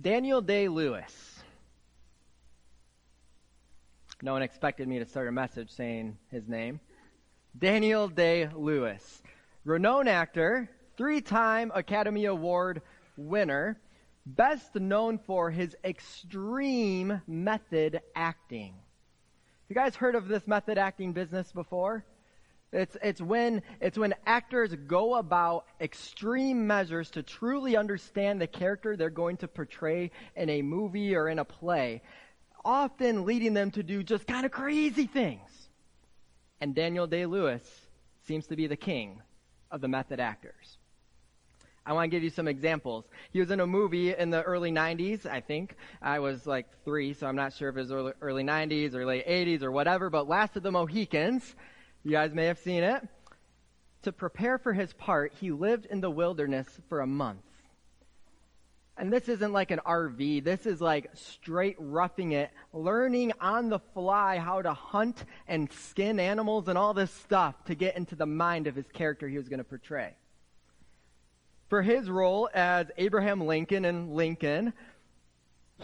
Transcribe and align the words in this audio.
Daniel 0.00 0.40
Day 0.40 0.68
Lewis. 0.68 1.42
No 4.22 4.32
one 4.32 4.42
expected 4.42 4.88
me 4.88 4.98
to 4.98 5.04
start 5.04 5.28
a 5.28 5.32
message 5.32 5.70
saying 5.70 6.16
his 6.30 6.48
name. 6.48 6.80
Daniel 7.58 8.08
Day 8.08 8.48
Lewis. 8.54 9.22
Renowned 9.64 10.08
actor, 10.08 10.70
three 10.96 11.20
time 11.20 11.70
Academy 11.74 12.26
Award 12.26 12.80
winner, 13.16 13.78
best 14.24 14.74
known 14.74 15.18
for 15.18 15.50
his 15.50 15.76
extreme 15.84 17.20
method 17.26 18.00
acting. 18.14 18.74
You 19.68 19.74
guys 19.74 19.96
heard 19.96 20.14
of 20.14 20.28
this 20.28 20.46
method 20.46 20.78
acting 20.78 21.12
business 21.12 21.52
before? 21.52 22.04
It's, 22.72 22.96
it's 23.02 23.20
when, 23.20 23.62
it's 23.80 23.98
when 23.98 24.14
actors 24.26 24.72
go 24.86 25.16
about 25.16 25.66
extreme 25.80 26.68
measures 26.68 27.10
to 27.10 27.22
truly 27.22 27.76
understand 27.76 28.40
the 28.40 28.46
character 28.46 28.96
they're 28.96 29.10
going 29.10 29.38
to 29.38 29.48
portray 29.48 30.12
in 30.36 30.48
a 30.48 30.62
movie 30.62 31.16
or 31.16 31.28
in 31.28 31.40
a 31.40 31.44
play, 31.44 32.02
often 32.64 33.24
leading 33.24 33.54
them 33.54 33.72
to 33.72 33.82
do 33.82 34.04
just 34.04 34.26
kind 34.26 34.46
of 34.46 34.52
crazy 34.52 35.06
things. 35.06 35.68
And 36.60 36.74
Daniel 36.74 37.08
Day-Lewis 37.08 37.62
seems 38.26 38.46
to 38.48 38.56
be 38.56 38.68
the 38.68 38.76
king 38.76 39.20
of 39.72 39.80
the 39.80 39.88
method 39.88 40.20
actors. 40.20 40.78
I 41.84 41.92
want 41.92 42.04
to 42.04 42.16
give 42.16 42.22
you 42.22 42.30
some 42.30 42.46
examples. 42.46 43.06
He 43.32 43.40
was 43.40 43.50
in 43.50 43.58
a 43.58 43.66
movie 43.66 44.14
in 44.14 44.30
the 44.30 44.42
early 44.42 44.70
90s, 44.70 45.26
I 45.26 45.40
think. 45.40 45.74
I 46.00 46.20
was 46.20 46.46
like 46.46 46.66
three, 46.84 47.14
so 47.14 47.26
I'm 47.26 47.34
not 47.34 47.52
sure 47.52 47.70
if 47.70 47.76
it 47.76 47.80
was 47.80 47.90
early, 47.90 48.12
early 48.20 48.44
90s 48.44 48.94
or 48.94 49.04
late 49.04 49.26
80s 49.26 49.62
or 49.62 49.72
whatever, 49.72 50.08
but 50.08 50.28
Last 50.28 50.56
of 50.56 50.62
the 50.62 50.70
Mohicans 50.70 51.56
you 52.04 52.12
guys 52.12 52.32
may 52.32 52.46
have 52.46 52.58
seen 52.58 52.82
it. 52.82 53.06
To 54.02 54.12
prepare 54.12 54.58
for 54.58 54.72
his 54.72 54.92
part, 54.94 55.34
he 55.40 55.50
lived 55.50 55.86
in 55.86 56.00
the 56.00 56.10
wilderness 56.10 56.66
for 56.88 57.00
a 57.00 57.06
month. 57.06 57.42
And 58.96 59.12
this 59.12 59.28
isn't 59.28 59.52
like 59.52 59.70
an 59.70 59.80
RV. 59.86 60.44
This 60.44 60.66
is 60.66 60.80
like 60.80 61.10
straight 61.14 61.76
roughing 61.78 62.32
it, 62.32 62.50
learning 62.72 63.32
on 63.40 63.68
the 63.68 63.78
fly 63.78 64.38
how 64.38 64.60
to 64.60 64.74
hunt 64.74 65.24
and 65.48 65.72
skin 65.72 66.20
animals 66.20 66.68
and 66.68 66.76
all 66.76 66.92
this 66.92 67.10
stuff 67.10 67.64
to 67.64 67.74
get 67.74 67.96
into 67.96 68.14
the 68.14 68.26
mind 68.26 68.66
of 68.66 68.74
his 68.74 68.86
character 68.92 69.28
he 69.28 69.38
was 69.38 69.48
going 69.48 69.58
to 69.58 69.64
portray. 69.64 70.14
For 71.68 71.82
his 71.82 72.10
role 72.10 72.50
as 72.52 72.90
Abraham 72.98 73.46
Lincoln 73.46 73.84
in 73.84 74.14
Lincoln, 74.14 74.72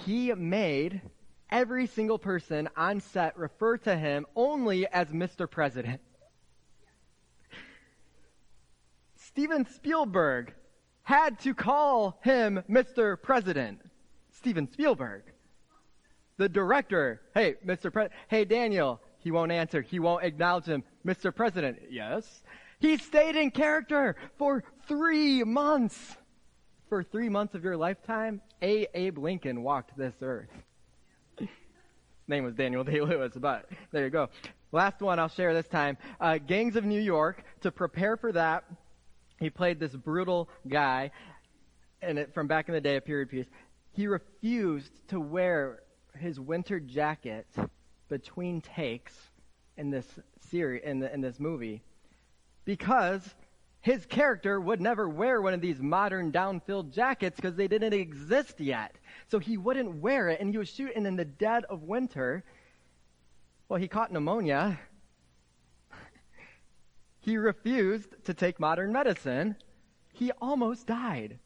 he 0.04 0.32
made 0.34 1.00
every 1.48 1.86
single 1.86 2.18
person 2.18 2.68
on 2.76 3.00
set 3.00 3.38
refer 3.38 3.78
to 3.78 3.96
him 3.96 4.26
only 4.34 4.86
as 4.88 5.08
Mr. 5.08 5.50
President. 5.50 6.00
Steven 9.36 9.66
Spielberg 9.66 10.54
had 11.02 11.38
to 11.40 11.52
call 11.52 12.18
him 12.22 12.62
Mr. 12.70 13.20
President. 13.20 13.78
Steven 14.30 14.66
Spielberg. 14.72 15.24
The 16.38 16.48
director, 16.48 17.20
hey, 17.34 17.56
Mr. 17.62 17.92
President, 17.92 18.18
hey, 18.28 18.46
Daniel, 18.46 18.98
he 19.18 19.30
won't 19.30 19.52
answer. 19.52 19.82
He 19.82 19.98
won't 19.98 20.24
acknowledge 20.24 20.64
him. 20.64 20.82
Mr. 21.04 21.34
President, 21.34 21.80
yes. 21.90 22.44
He 22.78 22.96
stayed 22.96 23.36
in 23.36 23.50
character 23.50 24.16
for 24.38 24.64
three 24.88 25.44
months. 25.44 26.16
For 26.88 27.02
three 27.02 27.28
months 27.28 27.54
of 27.54 27.62
your 27.62 27.76
lifetime, 27.76 28.40
A. 28.62 28.86
Abe 28.94 29.18
Lincoln 29.18 29.62
walked 29.62 29.98
this 29.98 30.14
earth. 30.22 30.48
name 32.26 32.44
was 32.44 32.54
Daniel 32.54 32.84
Day 32.84 33.02
Lewis, 33.02 33.34
but 33.36 33.68
there 33.92 34.04
you 34.04 34.10
go. 34.10 34.30
Last 34.72 35.02
one 35.02 35.18
I'll 35.18 35.28
share 35.28 35.52
this 35.52 35.68
time. 35.68 35.98
Uh, 36.18 36.38
Gangs 36.38 36.74
of 36.74 36.86
New 36.86 37.02
York, 37.02 37.44
to 37.60 37.70
prepare 37.70 38.16
for 38.16 38.32
that, 38.32 38.64
he 39.38 39.50
played 39.50 39.78
this 39.78 39.94
brutal 39.94 40.48
guy, 40.66 41.10
and 42.02 42.18
it, 42.18 42.34
from 42.34 42.46
back 42.46 42.68
in 42.68 42.74
the 42.74 42.80
day, 42.80 42.96
a 42.96 43.00
period 43.00 43.30
piece. 43.30 43.46
He 43.92 44.06
refused 44.06 44.92
to 45.08 45.20
wear 45.20 45.80
his 46.18 46.38
winter 46.40 46.80
jacket 46.80 47.46
between 48.08 48.60
takes 48.60 49.14
in 49.76 49.90
this 49.90 50.06
series, 50.50 50.82
in, 50.84 51.00
the, 51.00 51.12
in 51.12 51.20
this 51.20 51.38
movie, 51.38 51.82
because 52.64 53.34
his 53.80 54.04
character 54.06 54.60
would 54.60 54.80
never 54.80 55.08
wear 55.08 55.40
one 55.40 55.54
of 55.54 55.60
these 55.60 55.80
modern 55.80 56.30
down-filled 56.30 56.92
jackets 56.92 57.36
because 57.36 57.54
they 57.54 57.68
didn't 57.68 57.92
exist 57.92 58.58
yet. 58.58 58.96
So 59.28 59.38
he 59.38 59.56
wouldn't 59.56 59.96
wear 59.96 60.28
it, 60.28 60.40
and 60.40 60.50
he 60.50 60.58
was 60.58 60.68
shooting 60.68 61.06
in 61.06 61.16
the 61.16 61.24
dead 61.24 61.64
of 61.64 61.82
winter. 61.82 62.42
Well, 63.68 63.78
he 63.78 63.86
caught 63.88 64.12
pneumonia 64.12 64.78
he 67.26 67.36
refused 67.36 68.14
to 68.24 68.32
take 68.32 68.60
modern 68.60 68.92
medicine. 68.92 69.56
He 70.12 70.30
almost 70.40 70.86
died. 70.86 71.40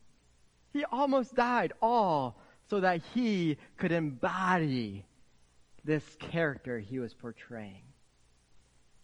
He 0.75 0.85
almost 0.85 1.35
died, 1.35 1.73
all 1.81 2.39
so 2.69 2.81
that 2.81 3.01
he 3.15 3.57
could 3.79 3.91
embody 3.91 5.07
this 5.83 6.05
character 6.21 6.79
he 6.79 6.99
was 6.99 7.15
portraying. 7.15 7.83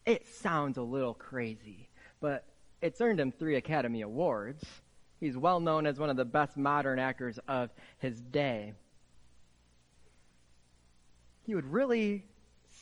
It 0.05 0.29
sounds 0.29 0.77
a 0.77 0.83
little 0.83 1.15
crazy, 1.15 1.89
but 2.21 2.45
it's 2.83 3.01
earned 3.01 3.21
him 3.21 3.33
three 3.33 3.57
Academy 3.57 4.03
Awards. 4.03 4.63
He's 5.19 5.39
well 5.39 5.61
known 5.61 5.87
as 5.87 5.99
one 5.99 6.11
of 6.11 6.17
the 6.17 6.27
best 6.27 6.59
modern 6.59 6.99
actors 6.99 7.41
of 7.49 7.71
his 7.99 8.21
day. 8.21 8.75
He 11.45 11.55
would 11.55 11.73
really 11.73 12.27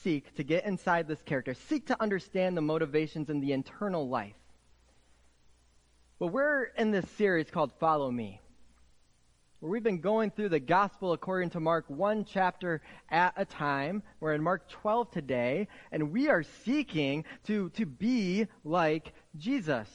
seek 0.05 0.35
to 0.35 0.45
get 0.45 0.67
inside 0.67 1.09
this 1.09 1.23
character, 1.23 1.55
seek 1.55 1.87
to 1.87 2.01
understand 2.01 2.57
the 2.57 2.61
motivations 2.61 3.31
and 3.31 3.43
the 3.43 3.53
internal 3.53 4.07
life. 4.07 4.37
But 6.19 6.29
we're 6.29 6.65
in 6.77 6.91
this 6.91 7.09
series 7.17 7.51
called 7.51 7.73
Follow 7.81 8.11
Me, 8.11 8.41
where 9.59 9.73
we've 9.73 9.83
been 9.83 10.03
going 10.03 10.31
through 10.31 10.51
the 10.51 10.61
gospel 10.61 11.15
according 11.15 11.51
to 11.51 11.61
Mark 11.61 11.87
one 11.89 12.25
chapter 12.25 12.83
at 13.09 13.33
a 13.37 13.47
time. 13.47 14.03
We're 14.21 14.35
in 14.35 14.43
Mark 14.43 14.69
12 14.69 15.11
today, 15.11 15.69
and 15.91 16.13
we 16.13 16.29
are 16.29 16.43
seeking 16.65 17.25
to, 17.47 17.71
to 17.71 17.87
be 17.87 18.47
like 18.63 19.13
Jesus. 19.39 19.89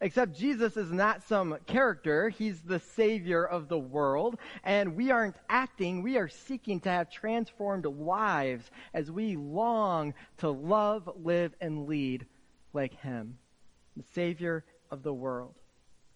Except 0.00 0.36
Jesus 0.36 0.76
is 0.76 0.90
not 0.90 1.26
some 1.26 1.56
character. 1.66 2.28
He's 2.28 2.60
the 2.60 2.80
savior 2.80 3.44
of 3.44 3.68
the 3.68 3.78
world. 3.78 4.36
And 4.62 4.96
we 4.96 5.10
aren't 5.10 5.36
acting. 5.48 6.02
We 6.02 6.18
are 6.18 6.28
seeking 6.28 6.80
to 6.80 6.90
have 6.90 7.10
transformed 7.10 7.86
lives 7.86 8.70
as 8.92 9.10
we 9.10 9.36
long 9.36 10.14
to 10.38 10.50
love, 10.50 11.08
live, 11.22 11.54
and 11.60 11.86
lead 11.86 12.26
like 12.72 13.00
him. 13.00 13.38
The 13.96 14.04
savior 14.14 14.64
of 14.90 15.02
the 15.02 15.14
world. 15.14 15.54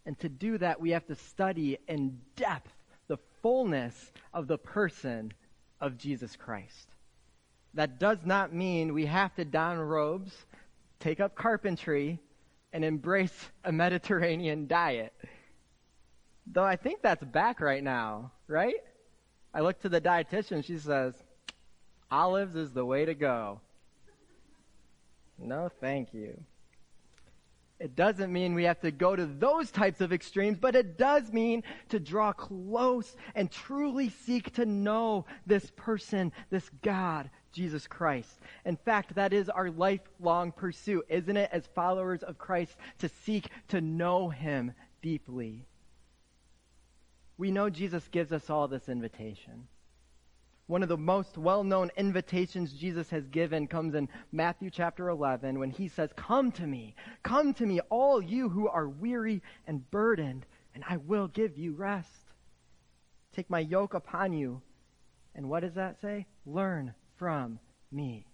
And 0.05 0.19
to 0.21 0.29
do 0.29 0.59
that, 0.59 0.81
we 0.81 0.91
have 0.91 1.07
to 1.07 1.15
study 1.15 1.79
in 1.87 2.19
depth 2.37 2.73
the 3.07 3.19
fullness 3.43 4.13
of 4.35 4.49
the 4.49 4.59
person 4.59 5.33
of 5.81 5.97
Jesus 5.97 6.37
Christ. 6.37 6.89
That 7.75 8.01
does 8.01 8.19
not 8.25 8.53
mean 8.53 8.93
we 8.93 9.07
have 9.07 9.35
to 9.37 9.45
don 9.45 9.79
robes, 9.79 10.33
take 10.99 11.21
up 11.21 11.35
carpentry, 11.35 12.19
and 12.73 12.85
embrace 12.85 13.49
a 13.65 13.73
Mediterranean 13.73 14.67
diet. 14.67 15.13
Though 16.47 16.65
I 16.65 16.77
think 16.77 17.03
that's 17.03 17.25
back 17.25 17.61
right 17.61 17.83
now, 17.83 18.33
right? 18.47 18.77
I 19.53 19.61
look 19.61 19.81
to 19.81 19.89
the 19.89 20.01
dietitian, 20.01 20.65
she 20.65 20.79
says, 20.79 21.15
olives 22.11 22.57
is 22.57 22.73
the 22.73 22.85
way 22.85 23.05
to 23.05 23.15
go. 23.15 23.61
No, 25.39 25.71
thank 25.81 26.13
you. 26.13 26.39
It 27.81 27.95
doesn't 27.95 28.33
mean 28.33 28.55
we 28.55 28.65
have 28.65 28.81
to 28.81 28.91
go 28.91 29.15
to 29.15 29.25
those 29.25 29.71
types 29.71 30.01
of 30.01 30.13
extremes, 30.13 30.59
but 30.59 30.75
it 30.75 30.99
does 30.99 31.33
mean 31.33 31.63
to 31.91 32.01
draw 32.01 32.33
close 32.33 33.15
and 33.37 33.51
truly 33.51 34.09
seek 34.09 34.53
to 34.55 34.67
know 34.67 35.27
this 35.47 35.71
person, 35.77 36.33
this 36.51 36.69
God, 36.83 37.31
Jesus 37.53 37.87
Christ. 37.87 38.41
In 38.65 38.77
fact, 38.77 39.15
that 39.15 39.33
is 39.33 39.49
our 39.49 39.71
lifelong 39.71 40.53
pursuit, 40.53 41.07
isn't 41.09 41.37
it, 41.37 41.51
as 41.53 41.67
followers 41.75 42.23
of 42.23 42.39
Christ, 42.39 42.77
to 42.99 43.09
seek 43.25 43.49
to 43.69 43.81
know 43.81 44.29
Him 44.29 44.73
deeply? 45.03 45.67
We 47.37 47.51
know 47.51 47.71
Jesus 47.71 48.07
gives 48.09 48.33
us 48.33 48.51
all 48.51 48.69
this 48.69 48.89
invitation. 48.89 49.69
One 50.67 50.83
of 50.83 50.91
the 50.91 50.99
most 50.99 51.39
well-known 51.39 51.91
invitations 51.97 52.75
Jesus 52.75 53.09
has 53.09 53.27
given 53.29 53.69
comes 53.69 53.95
in 53.95 54.09
Matthew 54.33 54.69
chapter 54.71 55.09
11 55.09 55.59
when 55.59 55.71
he 55.71 55.89
says, 55.89 56.11
Come 56.15 56.53
to 56.53 56.67
me, 56.67 56.95
come 57.23 57.55
to 57.55 57.65
me, 57.65 57.81
all 57.89 58.21
you 58.21 58.51
who 58.51 58.69
are 58.69 58.87
weary 58.87 59.41
and 59.67 59.91
burdened, 59.91 60.45
and 60.75 60.85
I 60.87 60.99
will 60.99 61.29
give 61.29 61.57
you 61.57 61.73
rest. 61.73 62.11
Take 63.35 63.49
my 63.49 63.61
yoke 63.61 63.95
upon 63.95 64.35
you. 64.35 64.61
And 65.35 65.49
what 65.49 65.61
does 65.61 65.75
that 65.75 66.01
say? 66.03 66.27
Learn 66.45 66.93
from 67.19 67.59
me. 67.93 68.27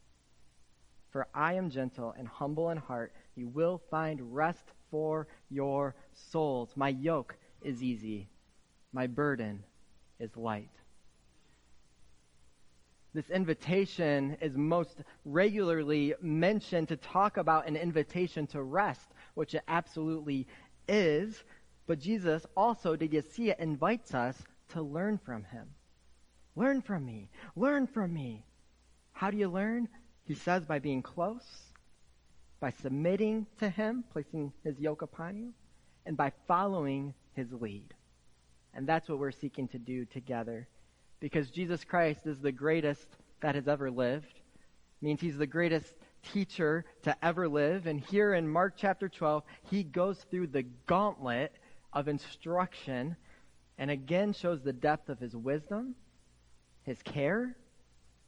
For 1.11 1.27
I 1.35 1.55
am 1.55 1.71
gentle 1.71 2.15
and 2.19 2.27
humble 2.27 2.71
in 2.71 2.79
heart. 2.79 3.13
You 3.37 3.49
will 3.49 3.81
find 3.91 4.35
rest 4.35 4.65
for 4.91 5.27
your 5.51 5.95
souls. 6.13 6.71
My 6.77 6.91
yoke 6.91 7.37
is 7.63 7.83
easy. 7.83 8.29
My 8.93 9.07
burden 9.07 9.63
is 10.21 10.37
light. 10.37 10.71
This 13.15 13.31
invitation 13.31 14.37
is 14.41 14.57
most 14.57 15.03
regularly 15.25 16.15
mentioned 16.21 16.89
to 16.89 16.97
talk 16.97 17.37
about 17.37 17.69
an 17.69 17.77
invitation 17.77 18.47
to 18.49 18.63
rest, 18.63 19.09
which 19.35 19.55
it 19.55 19.63
absolutely 19.69 20.49
is. 20.89 21.45
But 21.87 22.01
Jesus 22.01 22.45
also, 22.57 22.97
did 22.97 23.13
you 23.13 23.23
see 23.23 23.51
it, 23.51 23.61
invites 23.61 24.15
us 24.15 24.43
to 24.71 24.83
learn 24.83 25.19
from 25.19 25.45
him. 25.45 25.69
Learn 26.57 26.83
from 26.83 27.05
me. 27.05 27.31
Learn 27.55 27.87
from 27.87 28.13
me. 28.13 28.45
How 29.15 29.31
do 29.31 29.39
you 29.39 29.49
learn? 29.49 29.89
He 30.27 30.35
says 30.35 30.67
by 30.67 30.81
being 30.81 31.01
close, 31.01 31.47
by 32.61 32.71
submitting 32.71 33.47
to 33.61 33.71
him, 33.71 34.05
placing 34.13 34.53
his 34.63 34.79
yoke 34.79 35.03
upon 35.03 35.37
you, 35.37 35.53
and 36.05 36.17
by 36.17 36.33
following 36.47 37.15
his 37.33 37.53
lead. 37.53 37.95
And 38.75 38.87
that's 38.87 39.09
what 39.09 39.19
we're 39.19 39.31
seeking 39.31 39.69
to 39.69 39.79
do 39.79 40.05
together. 40.05 40.69
Because 41.21 41.51
Jesus 41.51 41.85
Christ 41.85 42.27
is 42.27 42.41
the 42.41 42.53
greatest 42.53 43.07
that 43.41 43.55
has 43.55 43.69
ever 43.69 43.91
lived. 43.91 44.41
means 45.01 45.21
he's 45.21 45.39
the 45.39 45.47
greatest 45.47 45.95
teacher 46.33 46.85
to 47.03 47.17
ever 47.25 47.49
live. 47.49 47.87
And 47.87 48.01
here 48.01 48.35
in 48.35 48.49
Mark 48.49 48.75
chapter 48.77 49.09
12, 49.09 49.45
he 49.71 49.85
goes 49.85 50.19
through 50.31 50.49
the 50.49 50.65
gauntlet 50.87 51.53
of 51.93 52.09
instruction 52.09 53.17
and 53.79 53.91
again 53.91 54.33
shows 54.33 54.63
the 54.63 54.73
depth 54.73 55.09
of 55.09 55.19
his 55.19 55.37
wisdom, 55.37 55.95
his 56.83 57.01
care, 57.03 57.57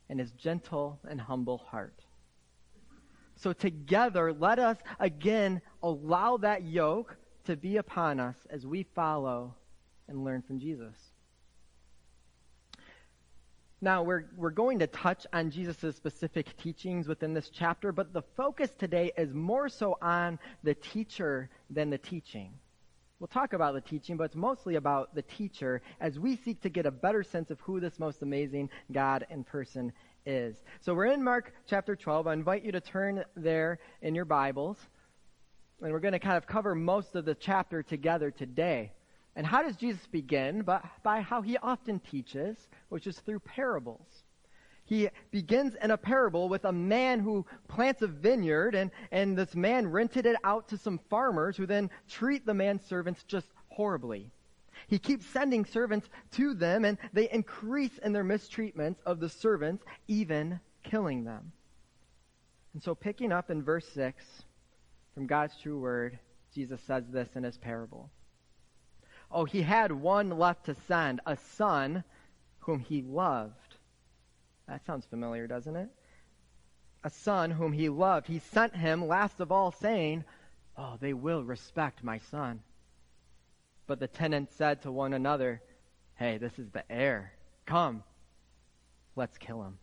and 0.08 0.20
his 0.20 0.30
gentle 0.32 0.98
and 1.08 1.20
humble 1.20 1.58
heart. 1.58 2.00
So 3.36 3.52
together, 3.52 4.32
let 4.32 4.58
us 4.58 4.78
again 4.98 5.60
allow 5.82 6.38
that 6.38 6.62
yoke 6.64 7.16
to 7.44 7.56
be 7.56 7.76
upon 7.76 8.18
us 8.18 8.36
as 8.50 8.66
we 8.66 8.84
follow 8.94 9.54
and 10.08 10.24
learn 10.24 10.42
from 10.42 10.58
Jesus. 10.58 10.96
Now, 13.80 14.02
we're, 14.02 14.24
we're 14.36 14.50
going 14.50 14.78
to 14.78 14.86
touch 14.86 15.26
on 15.34 15.50
Jesus' 15.50 15.94
specific 15.96 16.56
teachings 16.56 17.06
within 17.06 17.34
this 17.34 17.50
chapter, 17.50 17.92
but 17.92 18.12
the 18.12 18.22
focus 18.36 18.70
today 18.78 19.12
is 19.18 19.34
more 19.34 19.68
so 19.68 19.98
on 20.00 20.38
the 20.64 20.74
teacher 20.74 21.50
than 21.68 21.90
the 21.90 21.98
teaching. 21.98 22.54
We'll 23.18 23.28
talk 23.28 23.54
about 23.54 23.72
the 23.72 23.80
teaching, 23.80 24.18
but 24.18 24.24
it's 24.24 24.36
mostly 24.36 24.74
about 24.74 25.14
the 25.14 25.22
teacher 25.22 25.80
as 26.00 26.18
we 26.18 26.36
seek 26.36 26.60
to 26.62 26.68
get 26.68 26.84
a 26.84 26.90
better 26.90 27.22
sense 27.22 27.50
of 27.50 27.58
who 27.60 27.80
this 27.80 27.98
most 27.98 28.20
amazing 28.20 28.68
God 28.92 29.26
and 29.30 29.46
person 29.46 29.92
is. 30.26 30.62
So 30.82 30.94
we're 30.94 31.06
in 31.06 31.24
Mark 31.24 31.54
chapter 31.66 31.96
12. 31.96 32.26
I 32.26 32.34
invite 32.34 32.62
you 32.62 32.72
to 32.72 32.80
turn 32.80 33.24
there 33.34 33.78
in 34.02 34.14
your 34.14 34.26
Bibles. 34.26 34.76
And 35.80 35.92
we're 35.92 36.00
going 36.00 36.12
to 36.12 36.18
kind 36.18 36.36
of 36.36 36.46
cover 36.46 36.74
most 36.74 37.14
of 37.14 37.24
the 37.24 37.34
chapter 37.34 37.82
together 37.82 38.30
today. 38.30 38.92
And 39.34 39.46
how 39.46 39.62
does 39.62 39.76
Jesus 39.76 40.06
begin? 40.06 40.60
But 40.60 40.84
by 41.02 41.22
how 41.22 41.40
he 41.40 41.56
often 41.56 42.00
teaches, 42.00 42.68
which 42.90 43.06
is 43.06 43.18
through 43.20 43.40
parables. 43.40 44.24
He 44.86 45.08
begins 45.32 45.74
in 45.82 45.90
a 45.90 45.98
parable 45.98 46.48
with 46.48 46.64
a 46.64 46.72
man 46.72 47.18
who 47.18 47.44
plants 47.66 48.02
a 48.02 48.06
vineyard, 48.06 48.76
and, 48.76 48.92
and 49.10 49.36
this 49.36 49.54
man 49.54 49.88
rented 49.88 50.26
it 50.26 50.36
out 50.44 50.68
to 50.68 50.78
some 50.78 51.00
farmers 51.10 51.56
who 51.56 51.66
then 51.66 51.90
treat 52.08 52.46
the 52.46 52.54
man's 52.54 52.84
servants 52.86 53.24
just 53.24 53.48
horribly. 53.68 54.30
He 54.86 55.00
keeps 55.00 55.26
sending 55.26 55.64
servants 55.64 56.08
to 56.32 56.54
them, 56.54 56.84
and 56.84 56.98
they 57.12 57.28
increase 57.30 57.98
in 57.98 58.12
their 58.12 58.24
mistreatments 58.24 59.00
of 59.04 59.18
the 59.18 59.28
servants, 59.28 59.84
even 60.06 60.60
killing 60.84 61.24
them. 61.24 61.50
And 62.72 62.82
so, 62.82 62.94
picking 62.94 63.32
up 63.32 63.50
in 63.50 63.64
verse 63.64 63.88
6 63.88 64.24
from 65.14 65.26
God's 65.26 65.56
true 65.56 65.80
word, 65.80 66.18
Jesus 66.54 66.80
says 66.82 67.04
this 67.10 67.34
in 67.34 67.42
his 67.42 67.58
parable. 67.58 68.10
Oh, 69.32 69.44
he 69.44 69.62
had 69.62 69.90
one 69.90 70.30
left 70.30 70.66
to 70.66 70.76
send, 70.86 71.20
a 71.26 71.36
son 71.36 72.04
whom 72.60 72.78
he 72.78 73.02
loved. 73.02 73.75
That 74.68 74.84
sounds 74.84 75.06
familiar, 75.06 75.46
doesn't 75.46 75.76
it? 75.76 75.88
A 77.04 77.10
son 77.10 77.50
whom 77.50 77.72
he 77.72 77.88
loved. 77.88 78.26
He 78.26 78.40
sent 78.40 78.74
him 78.74 79.06
last 79.06 79.40
of 79.40 79.52
all, 79.52 79.70
saying, 79.70 80.24
Oh, 80.76 80.96
they 81.00 81.12
will 81.12 81.44
respect 81.44 82.02
my 82.02 82.18
son. 82.18 82.60
But 83.86 84.00
the 84.00 84.08
tenants 84.08 84.54
said 84.56 84.82
to 84.82 84.92
one 84.92 85.12
another, 85.12 85.62
Hey, 86.14 86.38
this 86.38 86.58
is 86.58 86.70
the 86.70 86.90
heir. 86.90 87.32
Come, 87.64 88.02
let's 89.14 89.38
kill 89.38 89.62
him. 89.62 89.78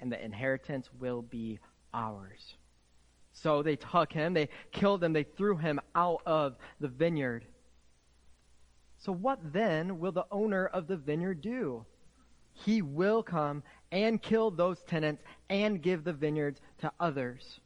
And 0.00 0.10
the 0.10 0.22
inheritance 0.22 0.88
will 0.98 1.22
be 1.22 1.58
ours. 1.92 2.54
So 3.32 3.62
they 3.62 3.76
took 3.76 4.12
him, 4.12 4.34
they 4.34 4.48
killed 4.72 5.02
him, 5.02 5.12
they 5.12 5.22
threw 5.22 5.56
him 5.56 5.80
out 5.94 6.22
of 6.26 6.56
the 6.80 6.88
vineyard. 6.88 7.44
So, 8.98 9.12
what 9.12 9.40
then 9.52 9.98
will 9.98 10.12
the 10.12 10.26
owner 10.30 10.66
of 10.66 10.86
the 10.86 10.96
vineyard 10.96 11.40
do? 11.40 11.84
He 12.52 12.82
will 12.82 13.22
come 13.22 13.62
and 13.92 14.20
kill 14.20 14.50
those 14.50 14.82
tenants 14.82 15.22
and 15.48 15.82
give 15.82 16.02
the 16.02 16.12
vineyards 16.12 16.60
to 16.78 16.90
others. 16.98 17.60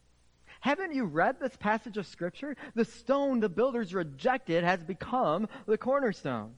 Haven't 0.60 0.94
you 0.94 1.04
read 1.04 1.38
this 1.38 1.56
passage 1.56 1.96
of 1.96 2.06
Scripture? 2.06 2.56
The 2.74 2.84
stone 2.84 3.38
the 3.38 3.48
builders 3.48 3.94
rejected 3.94 4.64
has 4.64 4.82
become 4.82 5.48
the 5.66 5.78
cornerstone. 5.78 6.54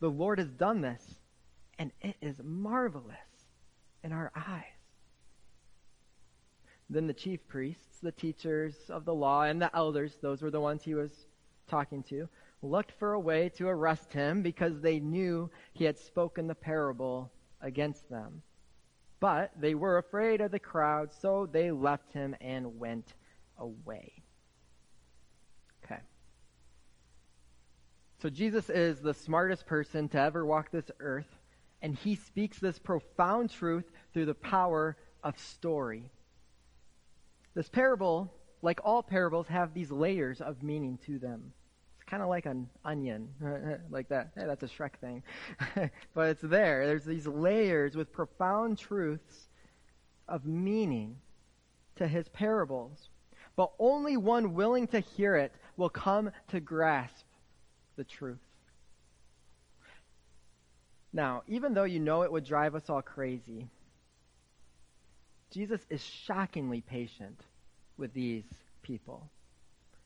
The 0.00 0.10
Lord 0.10 0.38
has 0.38 0.50
done 0.50 0.82
this, 0.82 1.16
and 1.78 1.90
it 2.02 2.16
is 2.20 2.40
marvelous 2.44 3.16
in 4.02 4.12
our 4.12 4.30
eyes. 4.36 4.64
Then 6.90 7.06
the 7.06 7.14
chief 7.14 7.46
priests, 7.48 8.00
the 8.02 8.12
teachers 8.12 8.76
of 8.90 9.06
the 9.06 9.14
law, 9.14 9.44
and 9.44 9.62
the 9.62 9.74
elders, 9.74 10.18
those 10.20 10.42
were 10.42 10.50
the 10.50 10.60
ones 10.60 10.82
he 10.82 10.94
was 10.94 11.26
talking 11.66 12.02
to, 12.04 12.28
looked 12.60 12.92
for 12.92 13.14
a 13.14 13.20
way 13.20 13.48
to 13.56 13.66
arrest 13.68 14.12
him 14.12 14.42
because 14.42 14.80
they 14.80 15.00
knew 15.00 15.50
he 15.72 15.84
had 15.84 15.98
spoken 15.98 16.46
the 16.46 16.54
parable 16.54 17.32
against 17.62 18.10
them. 18.10 18.42
But 19.24 19.52
they 19.58 19.74
were 19.74 19.96
afraid 19.96 20.42
of 20.42 20.50
the 20.50 20.58
crowd, 20.58 21.10
so 21.10 21.48
they 21.50 21.70
left 21.70 22.12
him 22.12 22.36
and 22.42 22.78
went 22.78 23.14
away. 23.56 24.12
Okay. 25.82 26.02
So 28.20 28.28
Jesus 28.28 28.68
is 28.68 29.00
the 29.00 29.14
smartest 29.14 29.64
person 29.64 30.10
to 30.10 30.20
ever 30.20 30.44
walk 30.44 30.70
this 30.70 30.90
earth, 31.00 31.38
and 31.80 31.94
he 31.94 32.16
speaks 32.16 32.58
this 32.58 32.78
profound 32.78 33.48
truth 33.48 33.90
through 34.12 34.26
the 34.26 34.34
power 34.34 34.94
of 35.22 35.38
story. 35.38 36.10
This 37.54 37.70
parable, 37.70 38.30
like 38.60 38.80
all 38.84 39.02
parables, 39.02 39.48
have 39.48 39.72
these 39.72 39.90
layers 39.90 40.42
of 40.42 40.62
meaning 40.62 40.98
to 41.06 41.18
them 41.18 41.54
kind 42.06 42.22
of 42.22 42.28
like 42.28 42.46
an 42.46 42.68
onion, 42.84 43.28
like 43.90 44.08
that. 44.08 44.30
Hey, 44.36 44.44
that's 44.46 44.62
a 44.62 44.68
Shrek 44.68 44.96
thing. 45.00 45.22
but 46.14 46.28
it's 46.28 46.42
there. 46.42 46.86
There's 46.86 47.04
these 47.04 47.26
layers 47.26 47.96
with 47.96 48.12
profound 48.12 48.78
truths 48.78 49.48
of 50.28 50.46
meaning 50.46 51.16
to 51.96 52.06
his 52.06 52.28
parables. 52.28 53.08
But 53.56 53.70
only 53.78 54.16
one 54.16 54.54
willing 54.54 54.86
to 54.88 55.00
hear 55.00 55.36
it 55.36 55.52
will 55.76 55.88
come 55.88 56.30
to 56.48 56.60
grasp 56.60 57.24
the 57.96 58.04
truth. 58.04 58.38
Now, 61.12 61.44
even 61.46 61.74
though 61.74 61.84
you 61.84 62.00
know 62.00 62.22
it 62.22 62.32
would 62.32 62.44
drive 62.44 62.74
us 62.74 62.90
all 62.90 63.02
crazy, 63.02 63.68
Jesus 65.52 65.80
is 65.88 66.02
shockingly 66.02 66.80
patient 66.80 67.40
with 67.96 68.12
these 68.12 68.42
people 68.82 69.30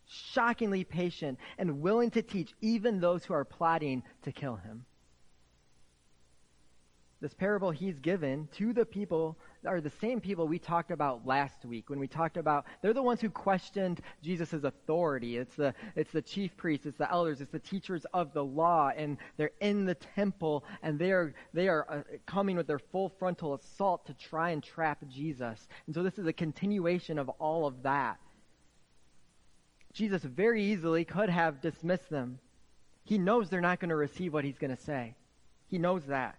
shockingly 0.08 0.84
patient, 0.84 1.38
and 1.58 1.80
willing 1.80 2.10
to 2.10 2.22
teach 2.22 2.52
even 2.60 3.00
those 3.00 3.24
who 3.24 3.34
are 3.34 3.44
plotting 3.44 4.02
to 4.22 4.32
kill 4.32 4.56
him. 4.56 4.84
This 7.20 7.34
parable 7.34 7.72
he's 7.72 7.98
given 7.98 8.48
to 8.52 8.72
the 8.72 8.86
people 8.86 9.36
are 9.66 9.80
the 9.80 9.90
same 9.90 10.20
people 10.20 10.46
we 10.46 10.60
talked 10.60 10.92
about 10.92 11.26
last 11.26 11.64
week 11.64 11.90
when 11.90 11.98
we 11.98 12.06
talked 12.06 12.36
about 12.36 12.64
they're 12.80 12.92
the 12.92 13.02
ones 13.02 13.20
who 13.20 13.28
questioned 13.28 14.00
Jesus' 14.22 14.52
authority. 14.52 15.36
It's 15.36 15.56
the 15.56 15.74
it's 15.96 16.12
the 16.12 16.22
chief 16.22 16.56
priests, 16.56 16.86
it's 16.86 16.96
the 16.96 17.10
elders, 17.10 17.40
it's 17.40 17.50
the 17.50 17.58
teachers 17.58 18.06
of 18.14 18.32
the 18.32 18.44
law, 18.44 18.92
and 18.96 19.18
they're 19.36 19.50
in 19.60 19.84
the 19.84 19.96
temple 19.96 20.64
and 20.82 20.96
they 20.96 21.10
are 21.10 21.34
they 21.52 21.66
are 21.66 21.86
uh, 21.90 22.02
coming 22.24 22.56
with 22.56 22.68
their 22.68 22.78
full 22.78 23.08
frontal 23.18 23.54
assault 23.54 24.06
to 24.06 24.14
try 24.14 24.50
and 24.50 24.62
trap 24.62 24.98
Jesus. 25.08 25.66
And 25.86 25.94
so 25.94 26.04
this 26.04 26.18
is 26.18 26.26
a 26.26 26.32
continuation 26.32 27.18
of 27.18 27.28
all 27.40 27.66
of 27.66 27.82
that. 27.82 28.18
Jesus 29.92 30.22
very 30.22 30.64
easily 30.64 31.04
could 31.04 31.28
have 31.28 31.60
dismissed 31.60 32.10
them. 32.10 32.38
He 33.04 33.18
knows 33.18 33.48
they're 33.48 33.60
not 33.60 33.80
going 33.80 33.88
to 33.88 33.96
receive 33.96 34.32
what 34.32 34.44
he's 34.44 34.58
going 34.58 34.76
to 34.76 34.82
say. 34.82 35.14
He 35.68 35.78
knows 35.78 36.04
that. 36.06 36.38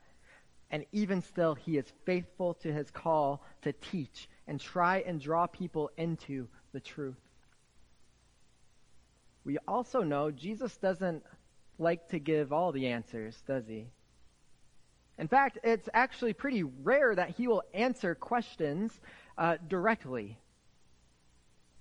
And 0.72 0.86
even 0.92 1.22
still, 1.22 1.56
he 1.56 1.78
is 1.78 1.92
faithful 2.06 2.54
to 2.56 2.72
his 2.72 2.92
call 2.92 3.44
to 3.64 3.74
teach 3.74 4.30
and 4.48 4.60
try 4.60 5.00
and 5.00 5.20
draw 5.20 5.48
people 5.48 5.90
into 5.98 6.48
the 6.74 6.80
truth. 6.80 7.18
We 9.44 9.58
also 9.68 10.02
know 10.02 10.30
Jesus 10.30 10.78
doesn't 10.78 11.24
like 11.80 12.10
to 12.10 12.20
give 12.20 12.54
all 12.54 12.72
the 12.72 12.88
answers, 12.88 13.42
does 13.48 13.68
he? 13.68 13.88
In 15.18 15.28
fact, 15.28 15.58
it's 15.64 15.90
actually 15.94 16.34
pretty 16.34 16.64
rare 16.64 17.16
that 17.16 17.32
he 17.32 17.48
will 17.48 17.64
answer 17.74 18.16
questions 18.16 18.98
uh, 19.38 19.58
directly. 19.68 20.38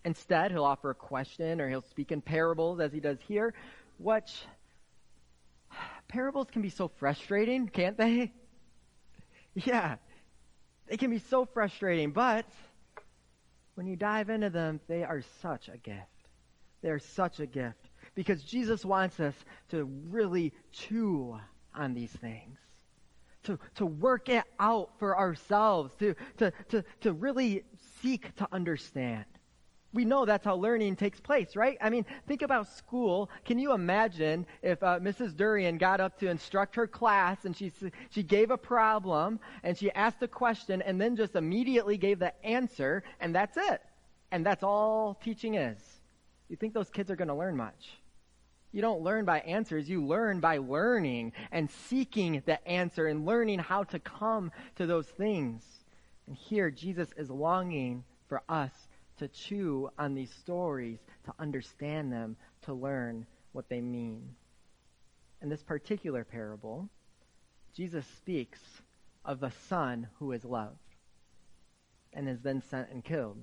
Instead, 0.08 0.52
he'll 0.52 0.64
offer 0.64 0.88
a 0.88 0.94
question 0.94 1.60
or 1.60 1.68
he'll 1.68 1.82
speak 1.82 2.12
in 2.12 2.22
parables 2.22 2.80
as 2.80 2.90
he 2.90 2.98
does 2.98 3.18
here, 3.28 3.52
which 3.98 4.46
parables 6.08 6.46
can 6.50 6.62
be 6.62 6.70
so 6.70 6.88
frustrating, 6.88 7.68
can't 7.68 7.98
they? 7.98 8.32
Yeah, 9.54 9.96
they 10.86 10.96
can 10.96 11.10
be 11.10 11.18
so 11.18 11.44
frustrating, 11.44 12.12
but 12.12 12.46
when 13.74 13.86
you 13.86 13.96
dive 13.96 14.30
into 14.30 14.50
them, 14.50 14.80
they 14.86 15.02
are 15.02 15.22
such 15.42 15.68
a 15.68 15.76
gift. 15.76 16.30
They 16.80 16.90
are 16.90 17.00
such 17.00 17.40
a 17.40 17.46
gift 17.46 17.90
because 18.14 18.42
Jesus 18.44 18.84
wants 18.84 19.18
us 19.18 19.34
to 19.70 19.84
really 19.84 20.52
chew 20.70 21.38
on 21.74 21.92
these 21.92 22.12
things. 22.12 22.56
To, 23.44 23.58
to 23.76 23.86
work 23.86 24.28
it 24.28 24.44
out 24.60 24.90
for 24.98 25.18
ourselves, 25.18 25.92
to, 25.98 26.14
to, 26.36 26.52
to, 26.68 26.84
to 27.00 27.12
really 27.12 27.64
seek 28.00 28.34
to 28.36 28.48
understand. 28.52 29.24
We 29.94 30.04
know 30.04 30.26
that's 30.26 30.44
how 30.44 30.56
learning 30.56 30.96
takes 30.96 31.18
place, 31.18 31.56
right? 31.56 31.78
I 31.80 31.88
mean, 31.88 32.04
think 32.26 32.42
about 32.42 32.68
school. 32.68 33.30
Can 33.46 33.58
you 33.58 33.72
imagine 33.72 34.46
if 34.60 34.82
uh, 34.82 34.98
Mrs. 35.00 35.34
Durian 35.34 35.78
got 35.78 35.98
up 35.98 36.18
to 36.20 36.28
instruct 36.28 36.74
her 36.74 36.86
class 36.86 37.46
and 37.46 37.56
she, 37.56 37.72
she 38.10 38.22
gave 38.22 38.50
a 38.50 38.58
problem 38.58 39.40
and 39.62 39.78
she 39.78 39.90
asked 39.92 40.22
a 40.22 40.28
question 40.28 40.82
and 40.82 41.00
then 41.00 41.16
just 41.16 41.36
immediately 41.36 41.96
gave 41.96 42.18
the 42.18 42.34
answer 42.44 43.02
and 43.18 43.34
that's 43.34 43.56
it? 43.56 43.80
And 44.30 44.44
that's 44.44 44.62
all 44.62 45.14
teaching 45.22 45.54
is. 45.54 45.78
You 46.50 46.56
think 46.56 46.74
those 46.74 46.90
kids 46.90 47.10
are 47.10 47.16
going 47.16 47.28
to 47.28 47.34
learn 47.34 47.56
much? 47.56 47.98
You 48.72 48.82
don't 48.82 49.00
learn 49.00 49.24
by 49.24 49.40
answers. 49.40 49.88
You 49.88 50.04
learn 50.04 50.40
by 50.40 50.58
learning 50.58 51.32
and 51.50 51.70
seeking 51.70 52.42
the 52.44 52.66
answer 52.68 53.06
and 53.06 53.24
learning 53.24 53.60
how 53.60 53.84
to 53.84 53.98
come 53.98 54.52
to 54.76 54.86
those 54.86 55.06
things. 55.06 55.64
And 56.26 56.36
here, 56.36 56.70
Jesus 56.70 57.08
is 57.16 57.30
longing 57.30 58.04
for 58.28 58.42
us 58.50 58.87
to 59.18 59.28
chew 59.28 59.90
on 59.98 60.14
these 60.14 60.32
stories, 60.40 60.98
to 61.24 61.34
understand 61.38 62.12
them, 62.12 62.36
to 62.62 62.72
learn 62.72 63.26
what 63.52 63.68
they 63.68 63.80
mean. 63.80 64.34
In 65.42 65.48
this 65.48 65.62
particular 65.62 66.24
parable, 66.24 66.88
Jesus 67.74 68.06
speaks 68.18 68.60
of 69.24 69.40
the 69.40 69.52
son 69.68 70.08
who 70.18 70.32
is 70.32 70.44
loved 70.44 70.76
and 72.12 72.28
is 72.28 72.40
then 72.40 72.62
sent 72.70 72.90
and 72.90 73.04
killed. 73.04 73.38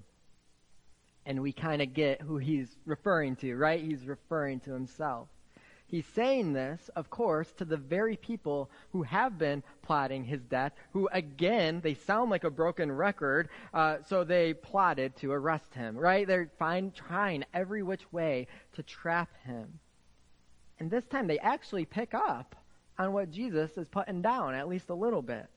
And 1.25 1.41
we 1.41 1.53
kind 1.53 1.81
of 1.81 1.93
get 1.93 2.21
who 2.21 2.37
he's 2.37 2.67
referring 2.85 3.35
to, 3.37 3.55
right? 3.55 3.83
He's 3.83 4.05
referring 4.05 4.59
to 4.61 4.73
himself. 4.73 5.27
He's 5.95 6.05
saying 6.07 6.51
this, 6.51 6.89
of 6.97 7.09
course, 7.09 7.53
to 7.53 7.63
the 7.63 7.77
very 7.77 8.17
people 8.17 8.69
who 8.91 9.03
have 9.03 9.37
been 9.37 9.63
plotting 9.81 10.25
his 10.25 10.41
death, 10.41 10.73
who 10.91 11.07
again, 11.13 11.79
they 11.79 11.93
sound 11.93 12.29
like 12.29 12.43
a 12.43 12.49
broken 12.49 12.91
record, 12.91 13.47
uh, 13.73 13.99
so 14.05 14.25
they 14.25 14.53
plotted 14.53 15.15
to 15.15 15.31
arrest 15.31 15.73
him, 15.73 15.95
right? 15.97 16.27
They're 16.27 16.51
find, 16.59 16.93
trying 16.93 17.45
every 17.53 17.81
which 17.81 18.11
way 18.11 18.47
to 18.73 18.83
trap 18.83 19.29
him. 19.45 19.79
And 20.81 20.91
this 20.91 21.05
time 21.05 21.27
they 21.27 21.39
actually 21.39 21.85
pick 21.85 22.13
up 22.13 22.57
on 22.99 23.13
what 23.13 23.31
Jesus 23.31 23.77
is 23.77 23.87
putting 23.87 24.21
down, 24.21 24.53
at 24.53 24.67
least 24.67 24.89
a 24.89 24.93
little 24.93 25.21
bit. 25.21 25.47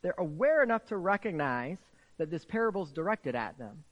They're 0.00 0.14
aware 0.16 0.62
enough 0.62 0.86
to 0.86 0.96
recognize 0.96 1.76
that 2.16 2.30
this 2.30 2.46
parable 2.46 2.84
is 2.84 2.92
directed 2.92 3.34
at 3.34 3.58
them, 3.58 3.84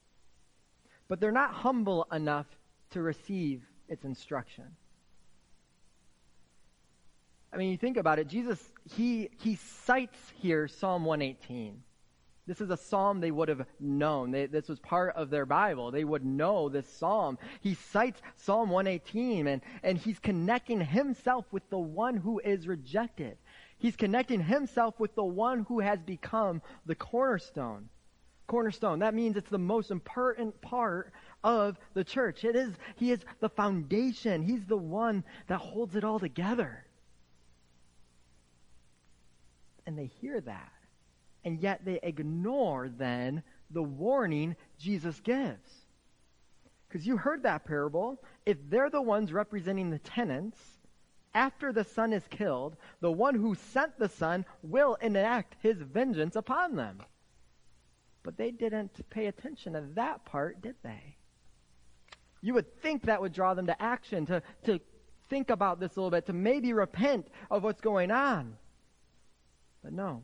but 1.07 1.19
they're 1.19 1.31
not 1.31 1.53
humble 1.53 2.07
enough 2.11 2.47
to 2.89 3.03
receive 3.03 3.61
its 3.89 4.05
instruction. 4.05 4.65
I 7.51 7.57
mean, 7.57 7.71
you 7.71 7.77
think 7.77 7.97
about 7.97 8.19
it, 8.19 8.27
Jesus, 8.27 8.59
he, 8.95 9.29
he 9.39 9.55
cites 9.55 10.17
here 10.35 10.67
Psalm 10.67 11.03
118. 11.03 11.81
This 12.45 12.61
is 12.61 12.69
a 12.71 12.77
psalm 12.77 13.19
they 13.19 13.29
would 13.29 13.49
have 13.49 13.65
known. 13.79 14.31
They, 14.31 14.47
this 14.47 14.67
was 14.67 14.79
part 14.79 15.15
of 15.15 15.29
their 15.29 15.45
Bible. 15.45 15.91
They 15.91 16.03
would 16.03 16.25
know 16.25 16.67
this 16.67 16.87
psalm. 16.87 17.37
He 17.61 17.75
cites 17.75 18.19
Psalm 18.37 18.71
118 18.71 19.45
and, 19.45 19.61
and 19.83 19.97
he's 19.97 20.17
connecting 20.17 20.81
himself 20.81 21.45
with 21.51 21.69
the 21.69 21.77
one 21.77 22.17
who 22.17 22.39
is 22.39 22.67
rejected. 22.67 23.37
He's 23.77 23.95
connecting 23.95 24.41
himself 24.41 24.99
with 24.99 25.13
the 25.13 25.23
one 25.23 25.63
who 25.67 25.79
has 25.79 25.99
become 26.01 26.63
the 26.87 26.95
cornerstone. 26.95 27.87
Cornerstone. 28.47 28.99
That 28.99 29.13
means 29.13 29.37
it's 29.37 29.51
the 29.51 29.59
most 29.59 29.91
important 29.91 30.59
part 30.59 31.13
of 31.43 31.77
the 31.93 32.03
church. 32.03 32.43
It 32.43 32.55
is, 32.55 32.73
he 32.95 33.11
is 33.11 33.23
the 33.41 33.49
foundation. 33.49 34.41
He's 34.41 34.65
the 34.65 34.75
one 34.75 35.23
that 35.47 35.57
holds 35.57 35.95
it 35.95 36.03
all 36.03 36.19
together 36.19 36.83
and 39.89 39.97
they 39.97 40.05
hear 40.21 40.39
that. 40.39 40.71
And 41.43 41.59
yet 41.59 41.83
they 41.83 41.99
ignore 42.03 42.89
then 42.89 43.41
the 43.71 43.81
warning 43.81 44.55
Jesus 44.77 45.19
gives. 45.21 45.67
Because 46.87 47.07
you 47.07 47.17
heard 47.17 47.41
that 47.41 47.65
parable. 47.65 48.21
If 48.45 48.57
they're 48.69 48.91
the 48.91 49.01
ones 49.01 49.33
representing 49.33 49.89
the 49.89 49.97
tenants, 49.97 50.59
after 51.33 51.73
the 51.73 51.83
son 51.83 52.13
is 52.13 52.21
killed, 52.29 52.77
the 53.01 53.11
one 53.11 53.33
who 53.33 53.55
sent 53.55 53.97
the 53.97 54.09
son 54.09 54.45
will 54.61 54.93
enact 55.01 55.55
his 55.63 55.77
vengeance 55.77 56.35
upon 56.35 56.75
them. 56.75 57.01
But 58.21 58.37
they 58.37 58.51
didn't 58.51 59.09
pay 59.09 59.25
attention 59.25 59.73
to 59.73 59.83
that 59.95 60.23
part, 60.23 60.61
did 60.61 60.75
they? 60.83 61.15
You 62.41 62.53
would 62.53 62.79
think 62.83 63.05
that 63.05 63.21
would 63.21 63.33
draw 63.33 63.55
them 63.55 63.65
to 63.65 63.81
action, 63.81 64.27
to, 64.27 64.43
to 64.65 64.79
think 65.31 65.49
about 65.49 65.79
this 65.79 65.95
a 65.95 65.99
little 65.99 66.11
bit, 66.11 66.27
to 66.27 66.33
maybe 66.33 66.73
repent 66.73 67.27
of 67.49 67.63
what's 67.63 67.81
going 67.81 68.11
on. 68.11 68.55
But 69.83 69.93
no. 69.93 70.23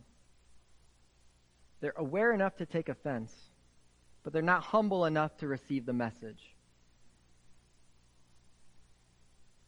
They're 1.82 1.94
aware 1.98 2.34
enough 2.34 2.56
to 2.58 2.66
take 2.66 2.90
offense, 2.90 3.34
but 4.24 4.34
they're 4.34 4.42
not 4.42 4.64
humble 4.64 5.06
enough 5.06 5.38
to 5.38 5.48
receive 5.48 5.86
the 5.86 5.94
message. 5.94 6.56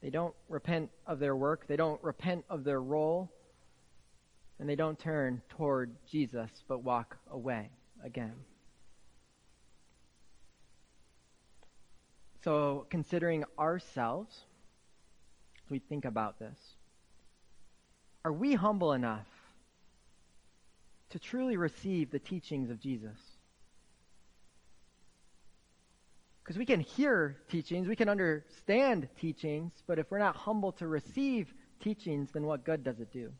They 0.01 0.10
don't 0.10 0.36
repent 0.48 0.89
of 1.06 1.20
their 1.20 1.36
work, 1.36 1.67
they 1.67 1.75
don't 1.75 2.01
repent 2.03 2.46
of 2.50 2.63
their 2.63 2.82
role, 2.82 3.32
and 4.60 4.70
they 4.70 4.75
don't 4.75 4.98
turn 4.98 5.41
toward 5.50 5.96
Jesus, 6.08 6.50
but 6.67 6.84
walk 6.84 7.17
away 7.32 7.70
again. 8.03 8.34
So, 12.44 12.86
considering 12.89 13.44
ourselves, 13.60 14.46
we 15.70 15.79
think 15.79 16.06
about 16.06 16.39
this. 16.39 16.58
Are 18.24 18.32
we 18.32 18.53
humble 18.53 18.94
enough 18.94 19.27
to 21.09 21.19
truly 21.19 21.57
receive 21.57 22.11
the 22.11 22.19
teachings 22.19 22.69
of 22.69 22.79
Jesus. 22.79 23.17
Because 26.43 26.57
we 26.57 26.65
can 26.65 26.79
hear 26.79 27.35
teachings, 27.49 27.87
we 27.87 27.95
can 27.95 28.07
understand 28.07 29.09
teachings, 29.19 29.73
but 29.85 29.99
if 29.99 30.09
we're 30.09 30.19
not 30.19 30.35
humble 30.35 30.71
to 30.73 30.87
receive 30.87 31.53
teachings, 31.81 32.31
then 32.31 32.43
what 32.43 32.63
good 32.63 32.83
does 32.83 32.99
it 32.99 33.11
do? 33.11 33.31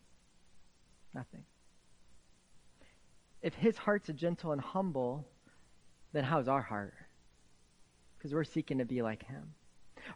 Nothing. 1.14 1.44
If 3.42 3.54
his 3.54 3.78
heart's 3.78 4.10
gentle 4.10 4.52
and 4.52 4.60
humble, 4.60 5.26
then 6.12 6.24
how's 6.24 6.48
our 6.48 6.62
heart? 6.62 6.96
Because 8.18 8.34
we're 8.34 8.44
seeking 8.44 8.80
to 8.80 8.86
be 8.86 9.02
like 9.02 9.26
him. 9.26 9.54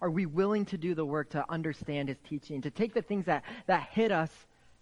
Are 0.01 0.09
we 0.09 0.25
willing 0.25 0.65
to 0.65 0.77
do 0.77 0.93
the 0.93 1.05
work 1.05 1.29
to 1.31 1.45
understand 1.49 2.09
his 2.09 2.17
teaching, 2.27 2.61
to 2.61 2.71
take 2.71 2.93
the 2.93 3.01
things 3.01 3.25
that, 3.25 3.43
that 3.67 3.89
hit 3.91 4.11
us 4.11 4.31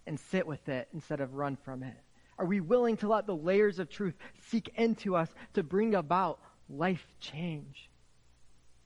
and 0.08 0.20
sit 0.20 0.48
with 0.48 0.68
it 0.68 0.88
instead 0.94 1.22
of 1.22 1.36
run 1.36 1.58
from 1.58 1.84
it? 1.84 1.98
Are 2.40 2.46
we 2.46 2.62
willing 2.62 2.96
to 2.98 3.10
let 3.10 3.28
the 3.28 3.36
layers 3.36 3.80
of 3.80 3.90
truth 3.90 4.16
seek 4.48 4.72
into 4.78 5.14
us 5.18 5.28
to 5.54 5.62
bring 5.62 5.94
about 5.94 6.40
life 6.70 7.06
change? 7.20 7.90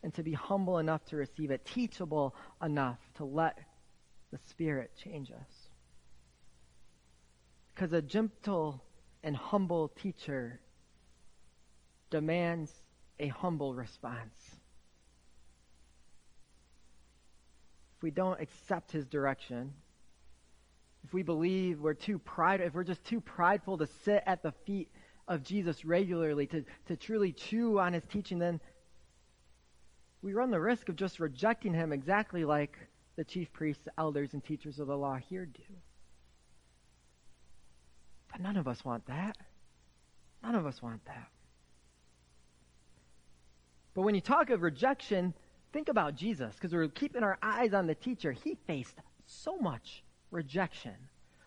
And 0.01 0.11
to 0.15 0.23
be 0.23 0.33
humble 0.33 0.79
enough 0.79 1.05
to 1.05 1.15
receive 1.15 1.51
it, 1.51 1.63
teachable 1.63 2.35
enough 2.61 2.97
to 3.15 3.25
let 3.25 3.57
the 4.31 4.39
Spirit 4.49 4.91
change 5.01 5.31
us. 5.31 5.69
Because 7.73 7.93
a 7.93 8.01
gentle 8.01 8.83
and 9.23 9.37
humble 9.37 9.87
teacher 9.87 10.59
demands 12.09 12.71
a 13.19 13.27
humble 13.27 13.75
response. 13.75 14.35
If 17.95 18.03
we 18.03 18.11
don't 18.11 18.41
accept 18.41 18.91
his 18.91 19.05
direction, 19.05 19.73
if 21.03 21.13
we 21.13 21.23
believe 21.23 21.79
we're 21.81 21.93
too 21.93 22.17
pride, 22.19 22.61
if 22.61 22.73
we're 22.73 22.83
just 22.83 23.03
too 23.03 23.21
prideful 23.21 23.77
to 23.77 23.87
sit 24.03 24.23
at 24.25 24.41
the 24.41 24.53
feet 24.65 24.89
of 25.27 25.43
Jesus 25.43 25.85
regularly, 25.85 26.47
to, 26.47 26.63
to 26.87 26.95
truly 26.95 27.31
chew 27.31 27.79
on 27.79 27.93
his 27.93 28.05
teaching, 28.05 28.39
then 28.39 28.59
we 30.21 30.33
run 30.33 30.51
the 30.51 30.59
risk 30.59 30.89
of 30.89 30.95
just 30.95 31.19
rejecting 31.19 31.73
him 31.73 31.91
exactly 31.91 32.45
like 32.45 32.77
the 33.15 33.23
chief 33.23 33.51
priests, 33.53 33.87
elders, 33.97 34.33
and 34.33 34.43
teachers 34.43 34.79
of 34.79 34.87
the 34.87 34.97
law 34.97 35.17
here 35.17 35.45
do. 35.45 35.61
But 38.31 38.41
none 38.41 38.57
of 38.57 38.67
us 38.67 38.83
want 38.83 39.05
that. 39.07 39.37
None 40.41 40.55
of 40.55 40.65
us 40.65 40.81
want 40.81 41.05
that. 41.05 41.27
But 43.93 44.01
when 44.01 44.15
you 44.15 44.21
talk 44.21 44.49
of 44.49 44.63
rejection, 44.63 45.33
think 45.71 45.89
about 45.89 46.15
Jesus, 46.15 46.55
because 46.55 46.73
we're 46.73 46.87
keeping 46.87 47.23
our 47.23 47.37
eyes 47.41 47.73
on 47.73 47.85
the 47.85 47.95
teacher. 47.95 48.31
He 48.31 48.57
faced 48.65 48.95
so 49.25 49.57
much 49.57 50.02
rejection. 50.33 50.95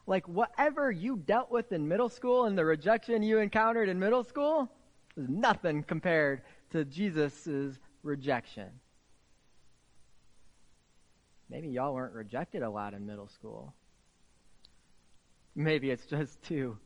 Like 0.07 0.29
whatever 0.29 0.91
you 0.91 1.17
dealt 1.17 1.51
with 1.51 1.73
in 1.73 1.89
middle 1.89 2.09
school 2.09 2.45
and 2.45 2.57
the 2.57 2.65
rejection 2.65 3.23
you 3.23 3.39
encountered 3.39 3.89
in 3.89 3.99
middle 3.99 4.23
school 4.23 4.71
is 5.17 5.29
nothing 5.29 5.83
compared 5.83 6.43
to 6.71 6.85
Jesus' 6.85 7.79
rejection. 8.03 8.69
Maybe 11.51 11.69
y'all 11.69 11.95
weren't 11.95 12.15
rejected 12.15 12.63
a 12.63 12.71
lot 12.71 12.95
in 12.95 13.07
middle 13.07 13.29
school. 13.29 13.75
Maybe 15.55 15.91
it's 15.91 16.07
just 16.07 16.43
too 16.43 16.77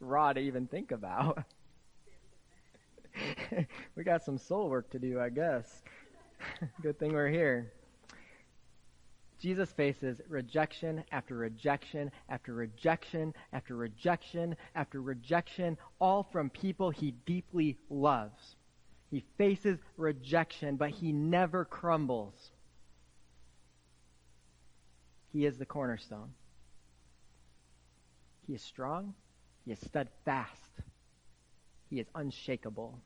raw 0.00 0.32
to 0.32 0.40
even 0.40 0.66
think 0.66 0.92
about. 0.92 1.44
we 3.96 4.04
got 4.04 4.24
some 4.24 4.38
soul 4.38 4.68
work 4.68 4.90
to 4.90 4.98
do, 4.98 5.20
I 5.20 5.28
guess. 5.28 5.82
Good 6.82 6.98
thing 6.98 7.12
we're 7.12 7.28
here. 7.28 7.72
Jesus 9.40 9.70
faces 9.72 10.20
rejection 10.28 11.04
after 11.12 11.36
rejection 11.36 12.10
after 12.28 12.54
rejection 12.54 13.34
after 13.52 13.76
rejection 13.76 14.56
after 14.74 15.02
rejection, 15.02 15.76
all 16.00 16.22
from 16.32 16.50
people 16.50 16.90
he 16.90 17.12
deeply 17.26 17.78
loves. 17.90 18.56
He 19.10 19.24
faces 19.38 19.78
rejection, 19.96 20.76
but 20.76 20.90
he 20.90 21.12
never 21.12 21.64
crumbles. 21.64 22.34
He 25.32 25.46
is 25.46 25.58
the 25.58 25.66
cornerstone. 25.66 26.32
He 28.46 28.54
is 28.54 28.62
strong. 28.62 29.14
He 29.64 29.72
is 29.72 29.80
steadfast. 29.80 30.70
He 31.90 31.98
is 32.00 32.06
unshakable. 32.14 32.98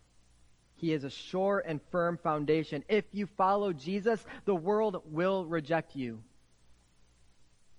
He 0.79 0.93
is 0.93 1.05
a 1.05 1.11
sure 1.11 1.63
and 1.65 1.81
firm 1.91 2.19
foundation. 2.19 2.85
If 2.89 3.05
you 3.13 3.27
follow 3.27 3.73
Jesus, 3.73 4.25
the 4.45 4.55
world 4.55 5.03
will 5.07 5.45
reject 5.45 5.95
you. 5.95 6.23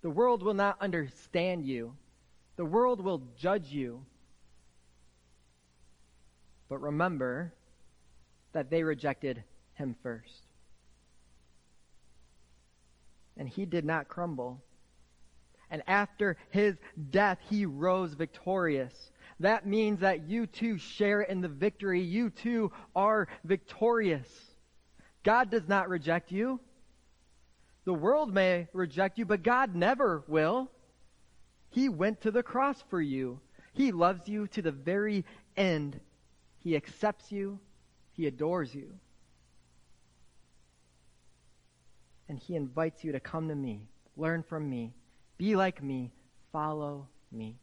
The 0.02 0.10
world 0.10 0.44
will 0.44 0.54
not 0.54 0.82
understand 0.82 1.66
you. 1.66 1.96
The 2.58 2.66
world 2.66 3.02
will 3.02 3.24
judge 3.38 3.68
you. 3.68 4.06
But 6.68 6.82
remember, 6.82 7.54
that 8.54 8.70
they 8.70 8.84
rejected 8.84 9.44
him 9.76 9.96
first. 10.04 10.44
And 13.38 13.48
he 13.48 13.66
did 13.66 13.86
not 13.86 14.08
crumble. 14.08 14.62
And 15.72 15.84
after 15.88 16.36
his 16.50 16.76
death, 17.12 17.38
he 17.50 17.66
rose 17.66 18.14
victorious. 18.14 19.12
That 19.40 19.66
means 19.66 20.02
that 20.02 20.30
you 20.30 20.48
too 20.48 20.78
share 20.78 21.22
in 21.22 21.42
the 21.42 21.48
victory. 21.48 22.02
You 22.02 22.30
too 22.30 22.72
are 22.96 23.28
victorious. 23.44 24.28
God 25.24 25.50
does 25.50 25.68
not 25.68 25.90
reject 25.90 26.32
you. 26.32 26.60
The 27.86 27.94
world 27.94 28.34
may 28.34 28.68
reject 28.74 29.18
you, 29.18 29.26
but 29.26 29.44
God 29.44 29.76
never 29.76 30.24
will. 30.28 30.70
He 31.70 31.90
went 31.90 32.22
to 32.22 32.32
the 32.32 32.44
cross 32.44 32.84
for 32.90 33.02
you. 33.02 33.40
He 33.74 33.92
loves 33.92 34.28
you 34.28 34.48
to 34.48 34.62
the 34.62 34.72
very 34.72 35.24
end. 35.56 36.00
He 36.60 36.76
accepts 36.76 37.32
you 37.32 37.60
he 38.20 38.28
adores 38.28 38.76
you. 38.76 38.92
And 42.28 42.38
He 42.38 42.58
invites 42.58 43.02
you 43.02 43.14
to 43.14 43.22
come 43.22 43.48
to 43.48 43.56
me, 43.56 43.88
learn 44.18 44.44
from 44.44 44.70
me, 44.70 44.94
be 45.38 45.56
like 45.56 45.82
me, 45.82 46.12
follow 46.52 47.08
me. 47.32 47.56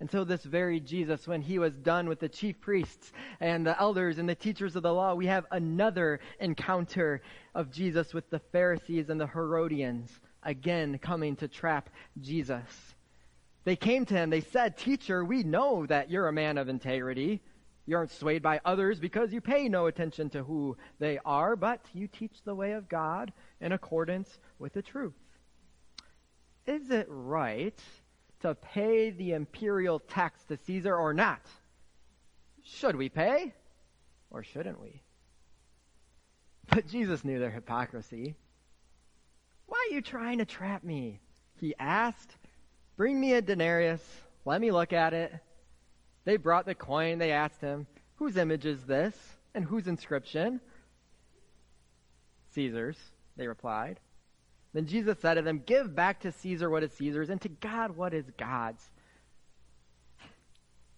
And 0.00 0.10
so, 0.10 0.24
this 0.24 0.42
very 0.42 0.80
Jesus, 0.80 1.26
when 1.26 1.40
he 1.40 1.58
was 1.58 1.76
done 1.76 2.08
with 2.08 2.18
the 2.18 2.28
chief 2.28 2.60
priests 2.60 3.12
and 3.40 3.66
the 3.66 3.80
elders 3.80 4.18
and 4.18 4.28
the 4.28 4.34
teachers 4.34 4.74
of 4.76 4.82
the 4.82 4.92
law, 4.92 5.14
we 5.14 5.26
have 5.26 5.46
another 5.50 6.20
encounter 6.40 7.22
of 7.54 7.70
Jesus 7.70 8.12
with 8.12 8.28
the 8.30 8.40
Pharisees 8.40 9.08
and 9.08 9.20
the 9.20 9.26
Herodians, 9.26 10.10
again 10.42 10.98
coming 10.98 11.36
to 11.36 11.48
trap 11.48 11.90
Jesus. 12.20 12.94
They 13.64 13.76
came 13.76 14.04
to 14.06 14.14
him, 14.14 14.30
they 14.30 14.40
said, 14.40 14.76
Teacher, 14.76 15.24
we 15.24 15.42
know 15.42 15.86
that 15.86 16.10
you're 16.10 16.28
a 16.28 16.32
man 16.32 16.58
of 16.58 16.68
integrity. 16.68 17.40
You 17.86 17.96
aren't 17.96 18.12
swayed 18.12 18.42
by 18.42 18.60
others 18.64 18.98
because 18.98 19.32
you 19.32 19.40
pay 19.40 19.68
no 19.68 19.86
attention 19.86 20.30
to 20.30 20.42
who 20.42 20.76
they 20.98 21.18
are, 21.24 21.54
but 21.54 21.80
you 21.92 22.08
teach 22.08 22.42
the 22.44 22.54
way 22.54 22.72
of 22.72 22.88
God 22.88 23.32
in 23.60 23.72
accordance 23.72 24.38
with 24.58 24.72
the 24.72 24.82
truth. 24.82 25.14
Is 26.66 26.90
it 26.90 27.06
right 27.08 27.78
to 28.44 28.54
pay 28.54 29.08
the 29.08 29.32
imperial 29.32 29.98
tax 29.98 30.44
to 30.44 30.58
Caesar 30.66 30.94
or 30.94 31.14
not? 31.14 31.40
Should 32.62 32.94
we 32.94 33.08
pay 33.08 33.54
or 34.30 34.42
shouldn't 34.42 34.78
we? 34.82 35.00
But 36.68 36.86
Jesus 36.86 37.24
knew 37.24 37.38
their 37.38 37.50
hypocrisy. 37.50 38.34
Why 39.64 39.88
are 39.88 39.94
you 39.94 40.02
trying 40.02 40.38
to 40.38 40.44
trap 40.44 40.84
me? 40.84 41.20
He 41.58 41.74
asked. 41.78 42.36
Bring 42.98 43.18
me 43.18 43.32
a 43.32 43.40
denarius. 43.40 44.02
Let 44.44 44.60
me 44.60 44.70
look 44.70 44.92
at 44.92 45.14
it. 45.14 45.32
They 46.24 46.36
brought 46.36 46.66
the 46.66 46.74
coin. 46.74 47.18
They 47.18 47.32
asked 47.32 47.62
him, 47.62 47.86
Whose 48.16 48.36
image 48.36 48.66
is 48.66 48.82
this? 48.82 49.16
And 49.54 49.64
whose 49.64 49.86
inscription? 49.86 50.60
Caesar's, 52.50 52.98
they 53.38 53.46
replied. 53.46 54.00
Then 54.74 54.86
Jesus 54.86 55.18
said 55.20 55.34
to 55.34 55.42
them, 55.42 55.62
Give 55.64 55.94
back 55.94 56.20
to 56.20 56.32
Caesar 56.32 56.68
what 56.68 56.82
is 56.82 56.92
Caesar's, 56.94 57.30
and 57.30 57.40
to 57.40 57.48
God 57.48 57.96
what 57.96 58.12
is 58.12 58.26
God's. 58.36 58.90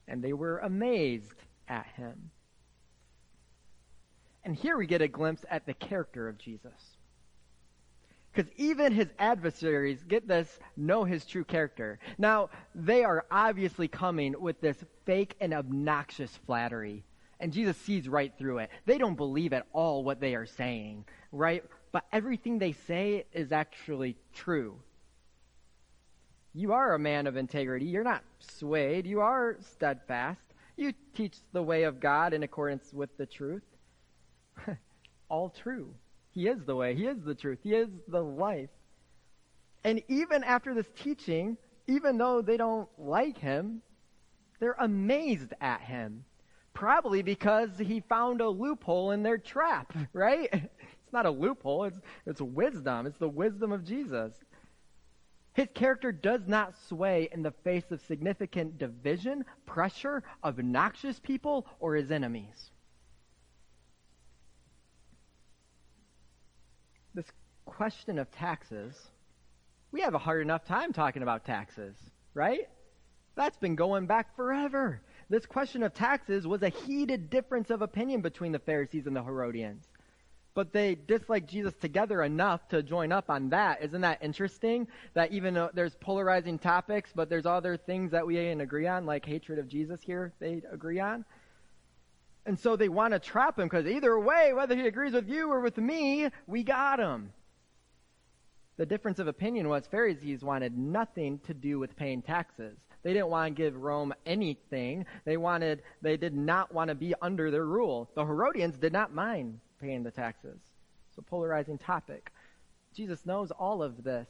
And 0.08 0.24
they 0.24 0.32
were 0.32 0.58
amazed 0.58 1.34
at 1.68 1.86
him. 1.94 2.30
And 4.44 4.56
here 4.56 4.76
we 4.76 4.86
get 4.86 5.02
a 5.02 5.08
glimpse 5.08 5.44
at 5.50 5.66
the 5.66 5.74
character 5.74 6.28
of 6.28 6.38
Jesus. 6.38 6.96
Because 8.32 8.50
even 8.56 8.92
his 8.92 9.08
adversaries, 9.18 10.02
get 10.06 10.28
this, 10.28 10.58
know 10.76 11.04
his 11.04 11.24
true 11.24 11.44
character. 11.44 11.98
Now, 12.16 12.50
they 12.74 13.02
are 13.02 13.26
obviously 13.30 13.88
coming 13.88 14.34
with 14.38 14.60
this 14.60 14.76
fake 15.04 15.34
and 15.40 15.52
obnoxious 15.52 16.38
flattery. 16.46 17.04
And 17.40 17.52
Jesus 17.52 17.76
sees 17.78 18.08
right 18.08 18.32
through 18.38 18.58
it. 18.58 18.70
They 18.86 18.98
don't 18.98 19.16
believe 19.16 19.52
at 19.52 19.66
all 19.72 20.04
what 20.04 20.20
they 20.20 20.34
are 20.34 20.46
saying, 20.46 21.04
right? 21.32 21.64
But 21.92 22.04
everything 22.12 22.58
they 22.58 22.72
say 22.72 23.24
is 23.32 23.52
actually 23.52 24.16
true. 24.34 24.76
You 26.54 26.72
are 26.72 26.94
a 26.94 26.98
man 26.98 27.26
of 27.26 27.36
integrity. 27.36 27.86
You're 27.86 28.04
not 28.04 28.24
swayed. 28.38 29.06
You 29.06 29.20
are 29.20 29.56
steadfast. 29.60 30.40
You 30.76 30.92
teach 31.14 31.36
the 31.52 31.62
way 31.62 31.84
of 31.84 32.00
God 32.00 32.32
in 32.32 32.42
accordance 32.42 32.92
with 32.92 33.14
the 33.16 33.26
truth. 33.26 33.62
all 35.28 35.50
true. 35.50 35.94
He 36.32 36.48
is 36.48 36.64
the 36.64 36.76
way. 36.76 36.94
He 36.94 37.06
is 37.06 37.18
the 37.24 37.34
truth. 37.34 37.58
He 37.62 37.74
is 37.74 37.88
the 38.08 38.22
life. 38.22 38.70
And 39.84 40.02
even 40.08 40.44
after 40.44 40.74
this 40.74 40.88
teaching, 40.96 41.56
even 41.86 42.18
though 42.18 42.42
they 42.42 42.56
don't 42.56 42.88
like 42.98 43.38
him, 43.38 43.82
they're 44.60 44.76
amazed 44.78 45.52
at 45.60 45.80
him. 45.80 46.24
Probably 46.74 47.22
because 47.22 47.70
he 47.78 48.00
found 48.00 48.40
a 48.40 48.48
loophole 48.48 49.12
in 49.12 49.22
their 49.22 49.38
trap, 49.38 49.94
right? 50.12 50.68
It's 51.06 51.12
not 51.12 51.24
a 51.26 51.30
loophole, 51.30 51.84
it's, 51.84 52.00
it's 52.26 52.40
wisdom. 52.40 53.06
It's 53.06 53.18
the 53.18 53.28
wisdom 53.28 53.72
of 53.72 53.84
Jesus. 53.84 54.34
His 55.54 55.68
character 55.72 56.12
does 56.12 56.42
not 56.46 56.74
sway 56.88 57.30
in 57.32 57.42
the 57.42 57.52
face 57.64 57.90
of 57.90 58.02
significant 58.02 58.76
division, 58.76 59.46
pressure, 59.64 60.22
obnoxious 60.44 61.18
people, 61.18 61.66
or 61.80 61.94
his 61.94 62.10
enemies. 62.10 62.70
this 67.16 67.26
question 67.64 68.18
of 68.18 68.30
taxes, 68.30 68.94
we 69.90 70.02
have 70.02 70.14
a 70.14 70.18
hard 70.18 70.42
enough 70.42 70.64
time 70.64 70.92
talking 70.92 71.22
about 71.22 71.44
taxes, 71.44 71.96
right? 72.34 72.68
That's 73.34 73.56
been 73.56 73.74
going 73.74 74.06
back 74.06 74.36
forever. 74.36 75.00
This 75.28 75.46
question 75.46 75.82
of 75.82 75.94
taxes 75.94 76.46
was 76.46 76.62
a 76.62 76.68
heated 76.68 77.28
difference 77.30 77.70
of 77.70 77.82
opinion 77.82 78.20
between 78.20 78.52
the 78.52 78.58
Pharisees 78.58 79.06
and 79.06 79.16
the 79.16 79.24
Herodians. 79.24 79.84
But 80.56 80.72
they 80.72 80.94
dislike 80.94 81.46
Jesus 81.46 81.74
together 81.82 82.22
enough 82.22 82.66
to 82.70 82.82
join 82.82 83.12
up 83.12 83.28
on 83.28 83.50
that. 83.50 83.82
Isn't 83.82 84.00
that 84.00 84.22
interesting? 84.22 84.88
That 85.12 85.30
even 85.32 85.52
though 85.52 85.68
there's 85.74 85.94
polarizing 85.96 86.58
topics, 86.58 87.10
but 87.14 87.28
there's 87.28 87.44
other 87.44 87.76
things 87.76 88.12
that 88.12 88.26
we 88.26 88.38
agree 88.38 88.86
on, 88.86 89.04
like 89.04 89.26
hatred 89.26 89.58
of 89.58 89.68
Jesus 89.68 90.00
here, 90.00 90.32
they 90.40 90.62
agree 90.72 90.98
on. 90.98 91.26
And 92.46 92.58
so 92.58 92.74
they 92.74 92.88
want 92.88 93.12
to 93.12 93.18
trap 93.18 93.58
him 93.58 93.66
because 93.66 93.86
either 93.86 94.18
way, 94.18 94.54
whether 94.54 94.74
he 94.74 94.86
agrees 94.86 95.12
with 95.12 95.28
you 95.28 95.52
or 95.52 95.60
with 95.60 95.76
me, 95.76 96.30
we 96.46 96.62
got 96.62 97.00
him. 97.00 97.34
The 98.78 98.86
difference 98.86 99.18
of 99.18 99.28
opinion 99.28 99.68
was 99.68 99.86
Pharisees 99.86 100.42
wanted 100.42 100.78
nothing 100.78 101.38
to 101.40 101.52
do 101.52 101.78
with 101.78 101.96
paying 101.96 102.22
taxes. 102.22 102.78
They 103.02 103.12
didn't 103.12 103.28
want 103.28 103.54
to 103.54 103.62
give 103.62 103.76
Rome 103.76 104.14
anything. 104.24 105.04
They 105.26 105.36
wanted, 105.36 105.82
they 106.00 106.16
did 106.16 106.34
not 106.34 106.72
want 106.72 106.88
to 106.88 106.94
be 106.94 107.14
under 107.20 107.50
their 107.50 107.66
rule. 107.66 108.08
The 108.14 108.24
Herodians 108.24 108.78
did 108.78 108.94
not 108.94 109.12
mind 109.12 109.60
paying 109.80 110.02
the 110.02 110.10
taxes. 110.10 110.58
So 111.14 111.22
polarizing 111.22 111.78
topic. 111.78 112.30
Jesus 112.94 113.26
knows 113.26 113.50
all 113.50 113.82
of 113.82 114.04
this, 114.04 114.28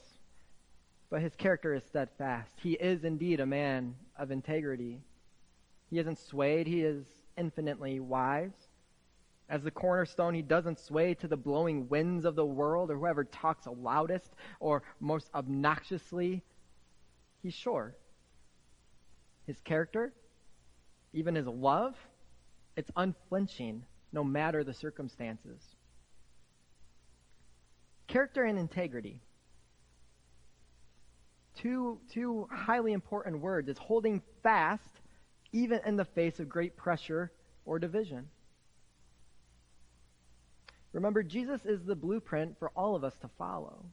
but 1.11 1.23
his 1.23 1.35
character 1.37 1.75
is 1.75 1.85
steadfast. 1.85 2.53
He 2.63 2.73
is 2.73 3.05
indeed 3.05 3.41
a 3.41 3.47
man 3.47 3.95
of 4.19 4.31
integrity. 4.31 5.01
He 5.91 5.99
isn't 5.99 6.19
swayed. 6.19 6.67
He 6.67 6.83
is 6.83 7.05
infinitely 7.37 8.01
wise. 8.01 8.69
As 9.49 9.63
the 9.63 9.71
cornerstone, 9.71 10.35
he 10.35 10.43
doesn't 10.43 10.81
sway 10.81 11.15
to 11.15 11.29
the 11.29 11.37
blowing 11.37 11.89
winds 11.89 12.25
of 12.25 12.35
the 12.35 12.45
world 12.45 12.91
or 12.91 12.97
whoever 12.97 13.23
talks 13.23 13.67
loudest 13.67 14.33
or 14.59 14.83
most 14.99 15.31
obnoxiously. 15.35 16.43
He's 17.43 17.55
sure. 17.55 17.95
His 19.47 19.61
character, 19.61 20.13
even 21.13 21.37
his 21.37 21.47
love, 21.47 21.95
it's 22.77 22.91
unflinching 22.97 23.85
no 24.17 24.25
matter 24.25 24.65
the 24.65 24.73
circumstances. 24.73 25.61
Character 28.07 28.45
and 28.45 28.59
integrity. 28.59 29.21
Two, 31.55 32.01
two 32.11 32.49
highly 32.51 32.95
important 32.95 33.43
words. 33.43 33.69
It's 33.69 33.79
holding 33.79 34.23
fast 34.43 34.89
even 35.53 35.81
in 35.85 35.97
the 35.97 36.07
face 36.07 36.41
of 36.41 36.49
great 36.49 36.79
pressure 36.79 37.31
or 37.67 37.79
division. 37.79 38.29
Remember, 40.95 41.23
Jesus 41.23 41.67
is 41.67 41.85
the 41.85 41.95
blueprint 41.95 42.59
for 42.59 42.71
all 42.71 42.97
of 42.97 43.05
us 43.05 43.15
to 43.21 43.29
follow. 43.37 43.85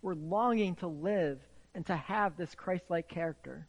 We're 0.00 0.14
longing 0.14 0.76
to 0.76 0.86
live 0.86 1.38
and 1.74 1.84
to 1.84 1.96
have 1.96 2.38
this 2.38 2.54
Christ 2.54 2.84
like 2.88 3.08
character. 3.08 3.66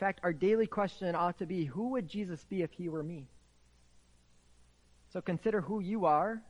Fact, 0.00 0.20
our 0.22 0.32
daily 0.32 0.66
question 0.66 1.14
ought 1.14 1.38
to 1.38 1.46
be 1.46 1.66
who 1.66 1.90
would 1.90 2.08
Jesus 2.08 2.42
be 2.44 2.62
if 2.62 2.72
he 2.72 2.88
were 2.88 3.02
me? 3.02 3.26
So 5.12 5.20
consider 5.20 5.60
who 5.60 5.80
you 5.80 6.06
are. 6.06 6.42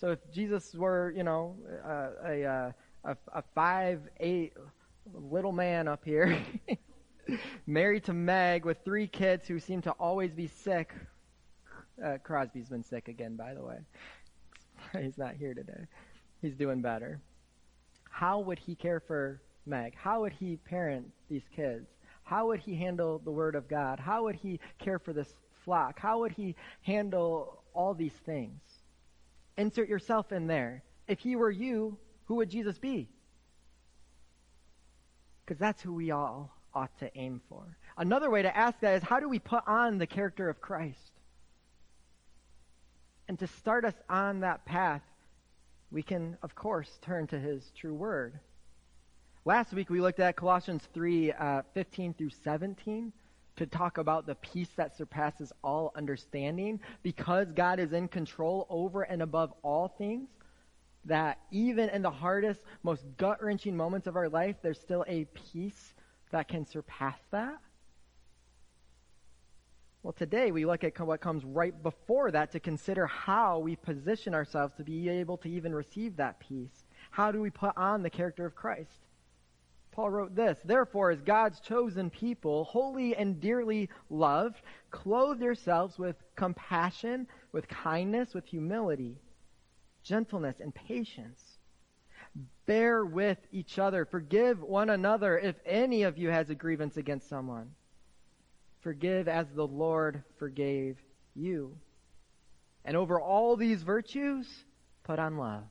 So 0.00 0.10
if 0.10 0.18
Jesus 0.32 0.74
were, 0.74 1.12
you 1.16 1.22
know, 1.22 1.56
uh, 1.86 2.08
a, 2.26 2.42
a, 3.04 3.16
a 3.32 3.42
five, 3.54 4.00
eight 4.18 4.54
little 5.14 5.52
man 5.52 5.86
up 5.86 6.04
here, 6.04 6.36
married 7.66 8.04
to 8.04 8.12
Meg 8.12 8.64
with 8.64 8.78
three 8.84 9.06
kids 9.06 9.46
who 9.46 9.60
seem 9.60 9.80
to 9.82 9.92
always 9.92 10.32
be 10.32 10.48
sick. 10.48 10.92
Uh, 12.04 12.18
Crosby's 12.24 12.68
been 12.68 12.82
sick 12.82 13.06
again, 13.06 13.36
by 13.36 13.54
the 13.54 13.62
way. 13.62 13.78
He's 15.00 15.16
not 15.16 15.36
here 15.36 15.54
today. 15.54 15.86
He's 16.42 16.56
doing 16.56 16.82
better. 16.82 17.20
How 18.10 18.40
would 18.40 18.58
he 18.58 18.74
care 18.74 19.00
for 19.00 19.40
Meg? 19.64 19.94
How 19.96 20.22
would 20.22 20.32
he 20.32 20.56
parent 20.56 21.10
these 21.28 21.44
kids? 21.54 21.86
How 22.24 22.48
would 22.48 22.60
he 22.60 22.74
handle 22.74 23.18
the 23.18 23.30
Word 23.30 23.54
of 23.54 23.68
God? 23.68 24.00
How 24.00 24.24
would 24.24 24.34
he 24.34 24.58
care 24.78 24.98
for 24.98 25.12
this 25.12 25.32
flock? 25.64 25.98
How 25.98 26.20
would 26.20 26.32
he 26.32 26.56
handle 26.82 27.62
all 27.74 27.94
these 27.94 28.14
things? 28.26 28.60
Insert 29.56 29.88
yourself 29.88 30.32
in 30.32 30.46
there. 30.46 30.82
If 31.06 31.20
he 31.20 31.36
were 31.36 31.50
you, 31.50 31.98
who 32.24 32.36
would 32.36 32.48
Jesus 32.48 32.78
be? 32.78 33.08
Because 35.44 35.58
that's 35.58 35.82
who 35.82 35.92
we 35.92 36.10
all 36.10 36.50
ought 36.74 36.98
to 36.98 37.16
aim 37.16 37.40
for. 37.48 37.76
Another 37.96 38.30
way 38.30 38.42
to 38.42 38.56
ask 38.56 38.80
that 38.80 38.96
is 38.96 39.02
how 39.02 39.20
do 39.20 39.28
we 39.28 39.38
put 39.38 39.62
on 39.66 39.98
the 39.98 40.06
character 40.06 40.48
of 40.48 40.60
Christ? 40.60 41.12
And 43.28 43.38
to 43.38 43.46
start 43.46 43.84
us 43.84 43.94
on 44.08 44.40
that 44.40 44.64
path, 44.64 45.02
we 45.90 46.02
can, 46.02 46.36
of 46.42 46.54
course, 46.54 46.98
turn 47.02 47.26
to 47.28 47.38
his 47.38 47.70
true 47.76 47.94
word. 47.94 48.40
Last 49.46 49.74
week 49.74 49.90
we 49.90 50.00
looked 50.00 50.20
at 50.20 50.36
Colossians 50.36 50.88
3 50.94 51.32
uh, 51.32 51.62
15 51.74 52.14
through 52.14 52.30
17 52.30 53.12
to 53.56 53.66
talk 53.66 53.98
about 53.98 54.24
the 54.24 54.36
peace 54.36 54.70
that 54.76 54.96
surpasses 54.96 55.52
all 55.62 55.92
understanding 55.94 56.80
because 57.02 57.52
God 57.52 57.78
is 57.78 57.92
in 57.92 58.08
control 58.08 58.66
over 58.70 59.02
and 59.02 59.20
above 59.20 59.52
all 59.62 59.88
things. 59.98 60.30
That 61.04 61.40
even 61.50 61.90
in 61.90 62.00
the 62.00 62.10
hardest, 62.10 62.62
most 62.82 63.04
gut 63.18 63.42
wrenching 63.42 63.76
moments 63.76 64.06
of 64.06 64.16
our 64.16 64.30
life, 64.30 64.56
there's 64.62 64.80
still 64.80 65.04
a 65.06 65.26
peace 65.52 65.92
that 66.30 66.48
can 66.48 66.64
surpass 66.64 67.18
that. 67.30 67.58
Well, 70.02 70.14
today 70.14 70.52
we 70.52 70.64
look 70.64 70.84
at 70.84 70.98
what 70.98 71.20
comes 71.20 71.44
right 71.44 71.82
before 71.82 72.30
that 72.30 72.52
to 72.52 72.60
consider 72.60 73.06
how 73.06 73.58
we 73.58 73.76
position 73.76 74.32
ourselves 74.32 74.72
to 74.78 74.84
be 74.84 75.10
able 75.10 75.36
to 75.38 75.50
even 75.50 75.74
receive 75.74 76.16
that 76.16 76.40
peace. 76.40 76.86
How 77.10 77.30
do 77.30 77.42
we 77.42 77.50
put 77.50 77.76
on 77.76 78.02
the 78.02 78.08
character 78.08 78.46
of 78.46 78.54
Christ? 78.54 79.04
Paul 79.94 80.10
wrote 80.10 80.34
this 80.34 80.58
Therefore, 80.64 81.12
as 81.12 81.20
God's 81.20 81.60
chosen 81.60 82.10
people, 82.10 82.64
holy 82.64 83.14
and 83.14 83.40
dearly 83.40 83.88
loved, 84.10 84.60
clothe 84.90 85.40
yourselves 85.40 85.98
with 85.98 86.16
compassion, 86.34 87.28
with 87.52 87.68
kindness, 87.68 88.34
with 88.34 88.44
humility, 88.44 89.18
gentleness, 90.02 90.58
and 90.60 90.74
patience. 90.74 91.40
Bear 92.66 93.04
with 93.04 93.38
each 93.52 93.78
other. 93.78 94.04
Forgive 94.04 94.60
one 94.60 94.90
another 94.90 95.38
if 95.38 95.54
any 95.64 96.02
of 96.02 96.18
you 96.18 96.30
has 96.30 96.50
a 96.50 96.54
grievance 96.56 96.96
against 96.96 97.28
someone. 97.28 97.70
Forgive 98.80 99.28
as 99.28 99.46
the 99.54 99.66
Lord 99.66 100.24
forgave 100.38 100.98
you. 101.36 101.76
And 102.84 102.96
over 102.96 103.20
all 103.20 103.56
these 103.56 103.82
virtues, 103.82 104.46
put 105.04 105.20
on 105.20 105.38
love, 105.38 105.64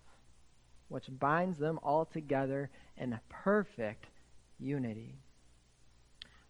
which 0.88 1.10
binds 1.10 1.58
them 1.58 1.80
all 1.84 2.06
together 2.06 2.70
in 2.98 3.20
perfect 3.30 4.06
unity 4.64 5.16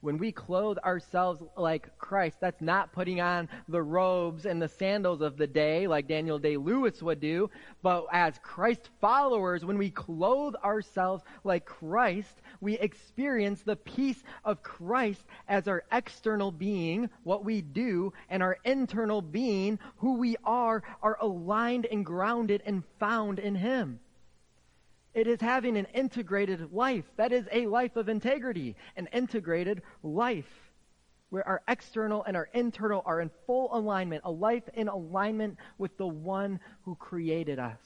when 0.04 0.18
we 0.18 0.34
clothe 0.34 0.78
ourselves 0.80 1.42
like 1.56 1.98
Christ, 1.98 2.36
that's 2.42 2.62
not 2.62 2.92
putting 2.92 3.22
on 3.22 3.48
the 3.70 3.82
robes 3.82 4.46
and 4.46 4.62
the 4.62 4.68
sandals 4.68 5.22
of 5.22 5.38
the 5.38 5.48
day 5.48 5.88
like 5.88 6.10
Daniel 6.10 6.38
Day 6.38 6.58
Lewis 6.58 7.02
would 7.02 7.22
do, 7.22 7.50
but 7.82 8.06
as 8.12 8.38
Christ 8.44 8.90
followers, 9.00 9.64
when 9.64 9.78
we 9.78 9.90
clothe 9.90 10.56
ourselves 10.56 11.24
like 11.46 11.64
Christ, 11.64 12.42
we 12.60 12.78
experience 12.80 13.62
the 13.62 13.78
peace 13.78 14.22
of 14.44 14.62
Christ 14.62 15.24
as 15.48 15.70
our 15.70 15.86
external 15.90 16.52
being, 16.52 17.10
what 17.24 17.46
we 17.46 17.62
do, 17.62 18.12
and 18.30 18.44
our 18.44 18.58
internal 18.66 19.22
being, 19.22 19.80
who 20.00 20.16
we 20.18 20.36
are, 20.44 20.84
are 21.02 21.18
aligned 21.22 21.86
and 21.86 22.06
grounded 22.06 22.62
and 22.66 22.84
found 23.00 23.40
in 23.40 23.56
Him. 23.56 24.02
It 25.14 25.28
is 25.28 25.40
having 25.40 25.78
an 25.78 25.86
integrated 25.94 26.74
life. 26.74 27.06
That 27.18 27.32
is 27.32 27.48
a 27.52 27.68
life 27.68 27.96
of 27.96 28.10
integrity, 28.10 28.76
an 28.96 29.08
integrated 29.14 29.84
life 30.02 30.50
where 31.30 31.48
our 31.48 31.62
external 31.68 32.24
and 32.24 32.38
our 32.38 32.48
internal 32.54 33.02
are 33.06 33.20
in 33.20 33.32
full 33.48 33.76
alignment, 33.76 34.22
a 34.24 34.32
life 34.32 34.64
in 34.76 34.88
alignment 34.88 35.58
with 35.80 35.98
the 35.98 36.08
one 36.08 36.60
who 36.84 36.96
created 36.96 37.58
us. 37.58 37.80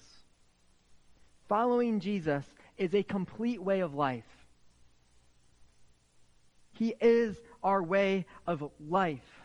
Following 1.47 2.01
Jesus 2.01 2.43
is 2.77 2.93
a 2.93 3.03
complete 3.03 3.61
way 3.61 3.79
of 3.79 3.93
life. 3.93 4.25
He 6.73 6.93
is 6.99 7.37
our 7.63 7.81
way 7.81 8.25
of 8.45 8.69
life. 8.89 9.41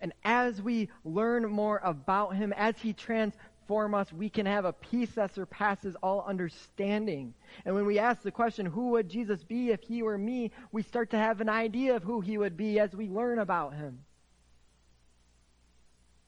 And 0.00 0.12
as 0.22 0.60
we 0.60 0.90
learn 1.04 1.50
more 1.50 1.80
about 1.82 2.36
him, 2.36 2.52
as 2.52 2.76
he 2.78 2.92
trans 2.92 3.34
transform 3.66 3.94
us, 3.94 4.12
we 4.12 4.28
can 4.30 4.46
have 4.46 4.64
a 4.64 4.72
peace 4.72 5.10
that 5.16 5.34
surpasses 5.34 5.96
all 6.02 6.24
understanding. 6.26 7.34
And 7.64 7.74
when 7.74 7.84
we 7.86 7.98
ask 7.98 8.22
the 8.22 8.30
question, 8.30 8.64
who 8.66 8.90
would 8.90 9.08
Jesus 9.08 9.42
be 9.42 9.70
if 9.70 9.82
he 9.82 10.02
were 10.02 10.18
me, 10.18 10.52
we 10.70 10.82
start 10.82 11.10
to 11.10 11.18
have 11.18 11.40
an 11.40 11.48
idea 11.48 11.96
of 11.96 12.04
who 12.04 12.20
he 12.20 12.38
would 12.38 12.56
be 12.56 12.78
as 12.78 12.94
we 12.94 13.08
learn 13.08 13.38
about 13.40 13.74
him. 13.74 14.04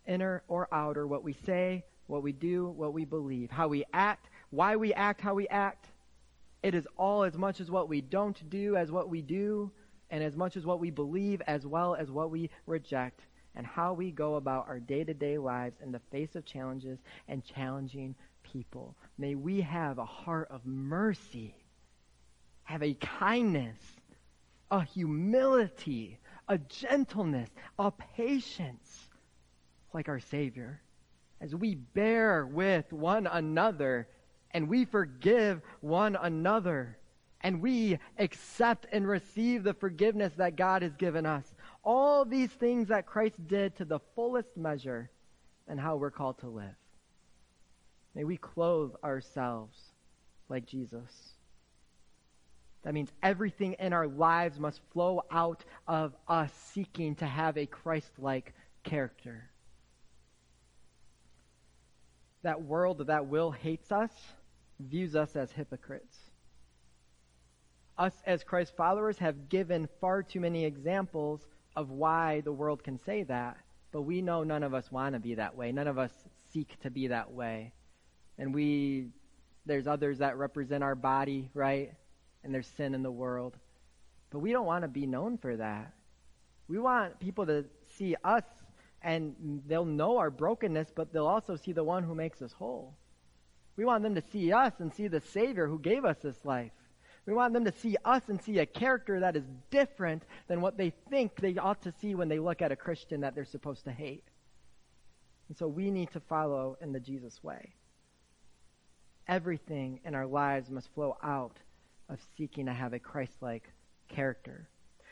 Inner 0.07 0.43
or 0.49 0.69
outer, 0.73 1.07
what 1.07 1.23
we 1.23 1.35
say, 1.47 1.85
what 2.07 2.23
we 2.23 2.33
do, 2.33 2.67
what 2.71 2.93
we 2.93 3.05
believe, 3.05 3.51
how 3.51 3.69
we 3.69 3.85
act, 3.93 4.29
why 4.51 4.75
we 4.77 4.93
act, 4.95 5.21
how 5.21 5.35
we 5.35 5.47
act. 5.49 5.87
It 6.63 6.75
is 6.75 6.89
all 6.97 7.23
as 7.23 7.37
much 7.37 7.61
as 7.61 7.71
what 7.71 7.89
we 7.89 8.01
don't 8.01 8.51
do 8.51 8.75
as 8.75 8.91
what 8.91 9.09
we 9.09 9.23
do, 9.23 9.71
and 10.11 10.25
as 10.25 10.35
much 10.35 10.57
as 10.57 10.67
what 10.67 10.81
we 10.81 10.91
believe 10.91 11.41
as 11.47 11.65
well 11.67 11.95
as 11.95 12.11
what 12.11 12.31
we 12.31 12.51
reject 12.67 13.21
and 13.59 13.67
how 13.67 13.93
we 13.93 14.13
go 14.13 14.37
about 14.37 14.69
our 14.69 14.79
day 14.79 15.03
to 15.03 15.13
day 15.13 15.37
lives 15.37 15.77
in 15.83 15.91
the 15.91 16.01
face 16.13 16.37
of 16.37 16.47
challenges 16.47 17.01
and 17.27 17.45
challenging 17.45 18.15
people. 18.45 18.95
May 19.19 19.35
we 19.35 19.61
have 19.61 19.99
a 19.99 20.05
heart 20.05 20.47
of 20.51 20.65
mercy, 20.65 21.57
have 22.63 22.85
a 22.85 22.95
kindness, 22.95 23.77
a 24.71 24.83
humility, 24.83 26.21
a 26.47 26.57
gentleness, 26.57 27.51
a 27.81 27.91
patience 27.91 29.09
like 29.93 30.09
our 30.09 30.21
Savior. 30.21 30.81
As 31.41 31.53
we 31.53 31.75
bear 31.75 32.47
with 32.47 32.93
one 32.93 33.27
another 33.27 34.07
and 34.53 34.69
we 34.69 34.85
forgive 34.85 35.63
one 35.81 36.17
another 36.21 36.97
and 37.41 37.61
we 37.61 37.99
accept 38.19 38.87
and 38.93 39.07
receive 39.07 39.65
the 39.65 39.75
forgiveness 39.75 40.33
that 40.37 40.57
God 40.57 40.83
has 40.83 40.95
given 40.95 41.27
us 41.27 41.45
all 41.89 42.27
these 42.27 42.51
things 42.51 42.89
that 42.89 43.07
Christ 43.07 43.49
did 43.49 43.75
to 43.77 43.87
the 43.87 43.99
fullest 44.15 44.59
measure 44.59 45.09
and 45.67 45.81
how 45.81 45.97
we're 45.97 46.11
called 46.11 46.39
to 46.41 46.47
live. 46.47 46.77
May 48.15 48.25
we 48.25 48.37
clothe 48.37 48.93
ourselves 49.03 49.79
like 50.51 50.67
Jesus. 50.67 51.11
That 52.83 52.93
means 52.93 53.11
everything 53.23 53.75
in 53.79 53.95
our 53.95 54.07
lives 54.07 54.61
must 54.61 54.83
flow 54.93 55.23
out 55.31 55.65
of 55.87 56.15
us 56.29 56.53
seeking 56.75 57.15
to 57.17 57.27
have 57.27 57.57
a 57.57 57.65
Christ 57.65 58.11
like 58.19 58.53
character. 58.85 59.49
That 62.43 62.61
world 62.61 63.07
that 63.07 63.29
will 63.29 63.51
hates 63.51 63.91
us 63.91 64.13
views 64.79 65.17
us 65.17 65.37
as 65.37 65.51
hypocrites. 65.53 66.19
Us 67.97 68.15
as 68.27 68.45
Christ 68.45 68.77
followers 68.77 69.19
have 69.21 69.49
given 69.49 69.89
far 70.03 70.23
too 70.23 70.41
many 70.41 70.67
examples 70.67 71.47
of 71.79 71.93
why 71.93 72.41
the 72.41 72.51
world 72.51 72.83
can 72.83 72.99
say 72.99 73.23
that, 73.23 73.57
but 73.93 74.03
we 74.03 74.21
know 74.21 74.43
none 74.43 74.65
of 74.65 74.75
us 74.75 74.91
want 74.91 75.15
to 75.15 75.21
be 75.21 75.37
that 75.37 75.57
way. 75.57 75.71
None 75.71 75.87
of 75.87 75.97
us 75.97 76.11
seek 76.53 76.77
to 76.81 76.91
be 76.91 77.07
that 77.07 77.31
way. 77.31 77.73
And 78.37 78.53
we, 78.53 79.11
there's 79.65 79.87
others 79.87 80.19
that 80.19 80.37
represent 80.37 80.83
our 80.83 80.97
body, 80.97 81.51
right? 81.55 81.93
And 82.43 82.53
there's 82.53 82.67
sin 82.67 82.97
in 82.97 83.05
the 83.05 83.13
world. 83.13 83.57
But 84.31 84.41
we 84.41 84.51
don't 84.51 84.67
want 84.67 84.83
to 84.83 84.89
be 84.89 85.07
known 85.07 85.39
for 85.39 85.57
that. 85.57 85.93
We 86.67 86.81
want 86.81 87.21
people 87.21 87.47
to 87.47 87.65
see 87.97 88.17
us 88.25 88.43
and 89.01 89.63
they'll 89.69 89.85
know 89.85 90.19
our 90.19 90.31
brokenness, 90.31 90.89
but 90.93 91.13
they'll 91.13 91.29
also 91.29 91.55
see 91.55 91.71
the 91.71 91.85
one 91.85 92.03
who 92.03 92.17
makes 92.17 92.43
us 92.43 92.53
whole. 92.53 92.97
We 93.77 93.85
want 93.85 94.03
them 94.03 94.17
to 94.17 94.23
see 94.33 94.53
us 94.53 94.73
and 94.81 94.93
see 94.93 95.07
the 95.07 95.21
Savior 95.21 95.69
who 95.69 95.79
gave 95.79 96.05
us 96.05 96.17
this 96.21 96.45
life. 96.45 96.73
We 97.29 97.35
want 97.35 97.53
them 97.53 97.67
to 97.67 97.73
see 97.73 97.95
us 98.07 98.23
and 98.29 98.41
see 98.41 98.59
a 98.59 98.65
character 98.65 99.21
that 99.21 99.37
is 99.37 99.45
different 99.71 100.23
than 100.47 100.63
what 100.63 100.79
they 100.79 100.95
think 101.11 101.37
they 101.37 101.59
ought 101.59 101.83
to 101.83 101.93
see 102.01 102.15
when 102.15 102.31
they 102.31 102.39
look 102.39 102.63
at 102.63 102.73
a 102.73 102.77
Christian 102.77 103.21
that 103.21 103.35
they're 103.35 103.45
supposed 103.45 103.85
to 103.85 103.93
hate. 103.93 104.25
And 105.49 105.59
so 105.59 105.69
we 105.69 105.91
need 105.91 106.11
to 106.13 106.21
follow 106.21 106.79
in 106.81 106.91
the 106.91 107.01
Jesus 107.01 107.45
way. 107.45 107.75
Everything 109.29 110.01
in 110.07 110.15
our 110.15 110.27
lives 110.27 110.71
must 110.71 110.89
flow 110.95 111.19
out 111.23 111.59
of 112.09 112.19
seeking 112.39 112.65
to 112.65 112.73
have 112.73 112.95
a 112.95 112.99
Christ 112.99 113.35
like 113.43 113.71
character. 114.09 114.67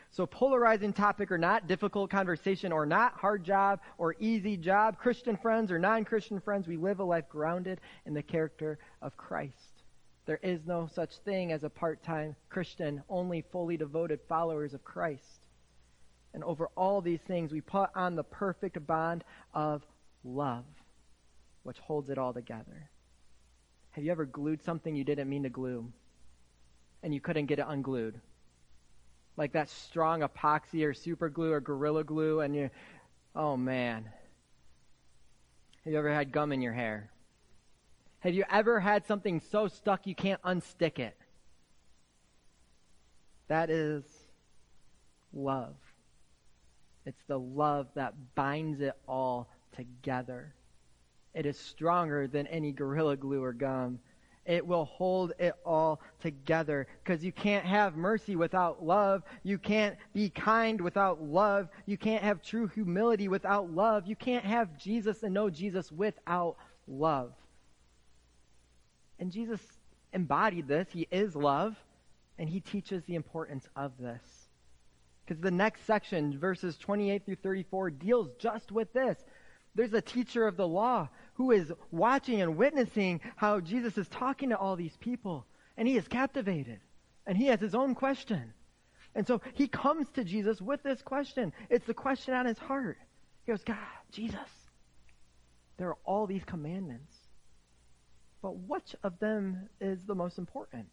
So, 0.09 0.25
polarizing 0.25 0.93
topic 0.93 1.31
or 1.31 1.37
not, 1.37 1.67
difficult 1.67 2.09
conversation 2.09 2.71
or 2.71 2.87
not, 2.87 3.13
hard 3.13 3.43
job 3.43 3.79
or 3.99 4.15
easy 4.19 4.57
job, 4.57 4.97
Christian 4.97 5.37
friends 5.37 5.71
or 5.71 5.77
non 5.77 6.03
Christian 6.03 6.39
friends, 6.39 6.67
we 6.67 6.77
live 6.77 6.99
a 6.99 7.03
life 7.03 7.29
grounded 7.29 7.79
in 8.07 8.15
the 8.15 8.23
character 8.23 8.79
of 9.03 9.15
Christ. 9.17 9.76
There 10.27 10.39
is 10.43 10.67
no 10.67 10.87
such 10.93 11.17
thing 11.25 11.51
as 11.51 11.63
a 11.63 11.69
part 11.69 12.03
time 12.03 12.35
Christian, 12.49 13.01
only 13.09 13.41
fully 13.41 13.77
devoted 13.77 14.19
followers 14.29 14.75
of 14.75 14.83
Christ. 14.83 15.41
And 16.35 16.43
over 16.43 16.69
all 16.77 17.01
these 17.01 17.21
things, 17.21 17.51
we 17.51 17.61
put 17.61 17.89
on 17.95 18.15
the 18.15 18.23
perfect 18.23 18.85
bond 18.85 19.23
of 19.55 19.83
love, 20.23 20.65
which 21.63 21.79
holds 21.79 22.11
it 22.11 22.19
all 22.19 22.33
together. 22.33 22.91
Have 23.91 24.03
you 24.03 24.11
ever 24.11 24.25
glued 24.25 24.61
something 24.61 24.95
you 24.95 25.03
didn't 25.03 25.29
mean 25.29 25.41
to 25.43 25.49
glue 25.49 25.91
and 27.01 27.11
you 27.11 27.19
couldn't 27.19 27.47
get 27.47 27.57
it 27.57 27.65
unglued? 27.67 28.21
like 29.37 29.53
that 29.53 29.69
strong 29.69 30.21
epoxy 30.21 30.85
or 30.85 30.93
super 30.93 31.29
glue 31.29 31.53
or 31.53 31.61
gorilla 31.61 32.03
glue 32.03 32.41
and 32.41 32.55
you 32.55 32.69
oh 33.35 33.55
man 33.55 34.03
have 35.83 35.93
you 35.93 35.97
ever 35.97 36.13
had 36.13 36.31
gum 36.31 36.51
in 36.51 36.61
your 36.61 36.73
hair 36.73 37.09
have 38.19 38.33
you 38.33 38.43
ever 38.49 38.79
had 38.79 39.05
something 39.05 39.41
so 39.51 39.67
stuck 39.67 40.05
you 40.07 40.15
can't 40.15 40.41
unstick 40.41 40.99
it 40.99 41.15
that 43.47 43.69
is 43.69 44.03
love 45.33 45.75
it's 47.05 47.23
the 47.27 47.39
love 47.39 47.87
that 47.95 48.13
binds 48.35 48.81
it 48.81 48.93
all 49.07 49.47
together 49.75 50.53
it 51.33 51.45
is 51.45 51.57
stronger 51.57 52.27
than 52.27 52.47
any 52.47 52.71
gorilla 52.71 53.15
glue 53.15 53.43
or 53.43 53.53
gum 53.53 53.99
it 54.47 54.65
will 54.65 54.85
hold 54.85 55.33
it 55.39 55.55
all 55.65 55.99
together. 56.21 56.87
Because 57.03 57.23
you 57.23 57.33
can't 57.33 57.65
have 57.65 57.97
mercy 57.97 58.37
without 58.37 58.83
love. 58.83 59.23
You 59.43 59.57
can't 59.57 59.97
be 60.13 60.29
kind 60.29 60.79
without 60.79 61.21
love. 61.21 61.67
You 61.85 61.97
can't 61.97 62.23
have 62.23 62.41
true 62.41 62.67
humility 62.67 63.27
without 63.27 63.69
love. 63.75 64.07
You 64.07 64.15
can't 64.15 64.45
have 64.45 64.77
Jesus 64.77 65.21
and 65.23 65.33
know 65.33 65.49
Jesus 65.49 65.91
without 65.91 66.55
love. 66.87 67.33
And 69.19 69.31
Jesus 69.31 69.59
embodied 70.13 70.67
this. 70.67 70.87
He 70.91 71.07
is 71.11 71.35
love. 71.35 71.75
And 72.39 72.47
he 72.47 72.59
teaches 72.59 73.03
the 73.03 73.15
importance 73.15 73.67
of 73.75 73.97
this. 73.97 74.21
Because 75.25 75.41
the 75.41 75.51
next 75.51 75.85
section, 75.85 76.39
verses 76.39 76.77
28 76.77 77.25
through 77.25 77.35
34, 77.35 77.89
deals 77.91 78.29
just 78.39 78.71
with 78.71 78.93
this. 78.93 79.17
There's 79.75 79.93
a 79.93 80.01
teacher 80.01 80.47
of 80.47 80.55
the 80.55 80.67
law 80.67 81.09
who 81.33 81.51
is 81.51 81.71
watching 81.91 82.41
and 82.41 82.57
witnessing 82.57 83.21
how 83.35 83.59
Jesus 83.59 83.97
is 83.97 84.07
talking 84.07 84.49
to 84.49 84.57
all 84.57 84.75
these 84.75 84.95
people. 84.97 85.45
And 85.77 85.87
he 85.87 85.97
is 85.97 86.07
captivated. 86.07 86.79
And 87.25 87.37
he 87.37 87.47
has 87.47 87.59
his 87.59 87.75
own 87.75 87.93
question. 87.93 88.53
And 89.13 89.27
so 89.27 89.41
he 89.53 89.67
comes 89.67 90.07
to 90.11 90.23
Jesus 90.23 90.61
with 90.61 90.83
this 90.83 91.01
question. 91.01 91.51
It's 91.69 91.85
the 91.85 91.93
question 91.93 92.33
on 92.33 92.45
his 92.45 92.59
heart. 92.59 92.97
He 93.45 93.51
goes, 93.51 93.63
God, 93.63 93.77
Jesus, 94.11 94.39
there 95.77 95.89
are 95.89 95.97
all 96.05 96.27
these 96.27 96.43
commandments. 96.45 97.16
But 98.41 98.57
which 98.57 98.95
of 99.03 99.19
them 99.19 99.69
is 99.81 99.99
the 100.05 100.15
most 100.15 100.37
important? 100.37 100.87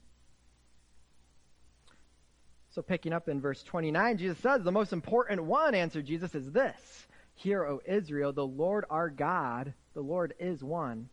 So, 2.71 2.83
picking 2.83 3.13
up 3.13 3.29
in 3.29 3.41
verse 3.41 3.63
29, 3.63 4.19
Jesus 4.19 4.39
says, 4.39 4.63
The 4.63 4.73
most 4.73 4.93
important 4.93 5.45
one, 5.45 5.75
answered 5.75 6.07
Jesus, 6.07 6.35
is 6.35 6.51
this 6.51 7.07
Hear, 7.35 7.65
O 7.65 7.81
Israel, 7.87 8.33
the 8.33 8.47
Lord 8.47 8.85
our 8.91 9.11
God 9.11 9.75
the 9.95 10.03
Lord 10.03 10.35
is 10.39 10.63
one. 10.63 11.09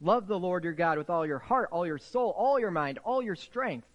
Love 0.00 0.26
the 0.26 0.38
Lord 0.38 0.64
your 0.64 0.72
God 0.72 0.98
with 0.98 1.10
all 1.10 1.26
your 1.26 1.38
heart, 1.38 1.68
all 1.72 1.86
your 1.86 1.98
soul, 1.98 2.30
all 2.36 2.58
your 2.58 2.70
mind, 2.70 2.98
all 3.04 3.22
your 3.22 3.36
strength. 3.36 3.88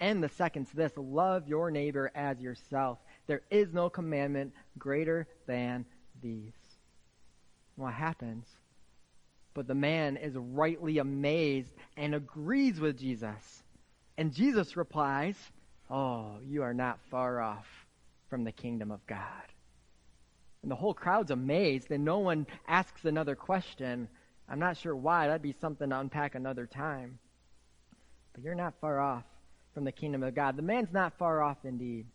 And 0.00 0.22
the 0.22 0.28
second's 0.28 0.70
this 0.70 0.92
love 0.96 1.48
your 1.48 1.70
neighbor 1.70 2.10
as 2.14 2.40
yourself. 2.40 2.98
There 3.26 3.42
is 3.50 3.72
no 3.72 3.90
commandment 3.90 4.52
greater 4.78 5.26
than 5.46 5.84
these. 6.22 6.52
What 7.74 7.94
happens? 7.94 8.46
But 9.58 9.66
the 9.66 9.74
man 9.74 10.16
is 10.16 10.36
rightly 10.36 10.98
amazed 10.98 11.74
and 11.96 12.14
agrees 12.14 12.78
with 12.78 12.96
Jesus. 12.96 13.64
And 14.16 14.32
Jesus 14.32 14.76
replies, 14.76 15.34
Oh, 15.90 16.36
you 16.46 16.62
are 16.62 16.72
not 16.72 17.00
far 17.10 17.40
off 17.40 17.66
from 18.30 18.44
the 18.44 18.52
kingdom 18.52 18.92
of 18.92 19.04
God. 19.08 19.18
And 20.62 20.70
the 20.70 20.76
whole 20.76 20.94
crowd's 20.94 21.32
amazed, 21.32 21.90
and 21.90 22.04
no 22.04 22.20
one 22.20 22.46
asks 22.68 23.04
another 23.04 23.34
question. 23.34 24.06
I'm 24.48 24.60
not 24.60 24.76
sure 24.76 24.94
why. 24.94 25.26
That'd 25.26 25.42
be 25.42 25.56
something 25.60 25.90
to 25.90 25.98
unpack 25.98 26.36
another 26.36 26.66
time. 26.66 27.18
But 28.34 28.44
you're 28.44 28.54
not 28.54 28.78
far 28.80 29.00
off 29.00 29.24
from 29.74 29.82
the 29.82 29.90
kingdom 29.90 30.22
of 30.22 30.36
God. 30.36 30.54
The 30.54 30.62
man's 30.62 30.92
not 30.92 31.18
far 31.18 31.42
off 31.42 31.64
indeed. 31.64 32.06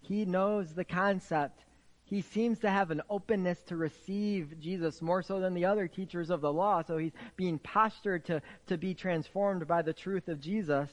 He 0.00 0.24
knows 0.24 0.72
the 0.72 0.86
concept. 0.86 1.64
He 2.12 2.20
seems 2.20 2.58
to 2.58 2.68
have 2.68 2.90
an 2.90 3.00
openness 3.08 3.62
to 3.68 3.76
receive 3.76 4.60
Jesus 4.60 5.00
more 5.00 5.22
so 5.22 5.40
than 5.40 5.54
the 5.54 5.64
other 5.64 5.88
teachers 5.88 6.28
of 6.28 6.42
the 6.42 6.52
law. 6.52 6.82
So 6.82 6.98
he's 6.98 7.14
being 7.36 7.58
postured 7.58 8.26
to, 8.26 8.42
to 8.66 8.76
be 8.76 8.92
transformed 8.92 9.66
by 9.66 9.80
the 9.80 9.94
truth 9.94 10.28
of 10.28 10.38
Jesus. 10.38 10.90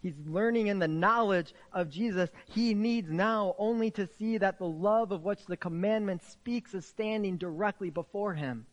He's 0.00 0.14
learning 0.24 0.68
in 0.68 0.78
the 0.78 0.86
knowledge 0.86 1.52
of 1.72 1.90
Jesus. 1.90 2.30
He 2.52 2.72
needs 2.72 3.10
now 3.10 3.56
only 3.58 3.90
to 3.90 4.06
see 4.06 4.38
that 4.38 4.60
the 4.60 4.68
love 4.68 5.10
of 5.10 5.24
which 5.24 5.44
the 5.44 5.56
commandment 5.56 6.22
speaks 6.22 6.72
is 6.72 6.86
standing 6.86 7.36
directly 7.36 7.90
before 7.90 8.34
him. 8.34 8.64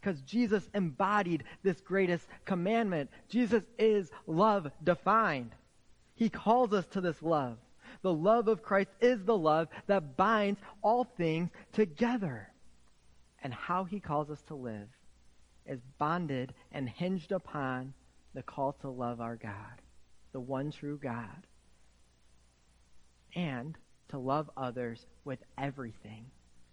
Because 0.00 0.20
Jesus 0.22 0.68
embodied 0.74 1.44
this 1.62 1.80
greatest 1.80 2.26
commandment. 2.44 3.10
Jesus 3.28 3.62
is 3.78 4.10
love 4.26 4.72
defined. 4.82 5.52
He 6.16 6.28
calls 6.28 6.72
us 6.72 6.86
to 6.88 7.00
this 7.00 7.22
love. 7.22 7.58
The 8.02 8.12
love 8.12 8.48
of 8.48 8.62
Christ 8.62 8.90
is 9.00 9.24
the 9.24 9.36
love 9.36 9.68
that 9.86 10.16
binds 10.16 10.60
all 10.82 11.04
things 11.04 11.50
together. 11.72 12.48
And 13.42 13.52
how 13.52 13.84
he 13.84 14.00
calls 14.00 14.30
us 14.30 14.42
to 14.42 14.54
live 14.54 14.88
is 15.66 15.80
bonded 15.98 16.54
and 16.72 16.88
hinged 16.88 17.32
upon 17.32 17.94
the 18.34 18.42
call 18.42 18.72
to 18.80 18.88
love 18.88 19.20
our 19.20 19.36
God 19.36 19.82
the 20.32 20.40
one 20.40 20.70
true 20.70 20.98
God, 20.98 21.46
and 23.34 23.76
to 24.08 24.18
love 24.18 24.50
others 24.56 25.06
with 25.24 25.38
everything 25.56 26.26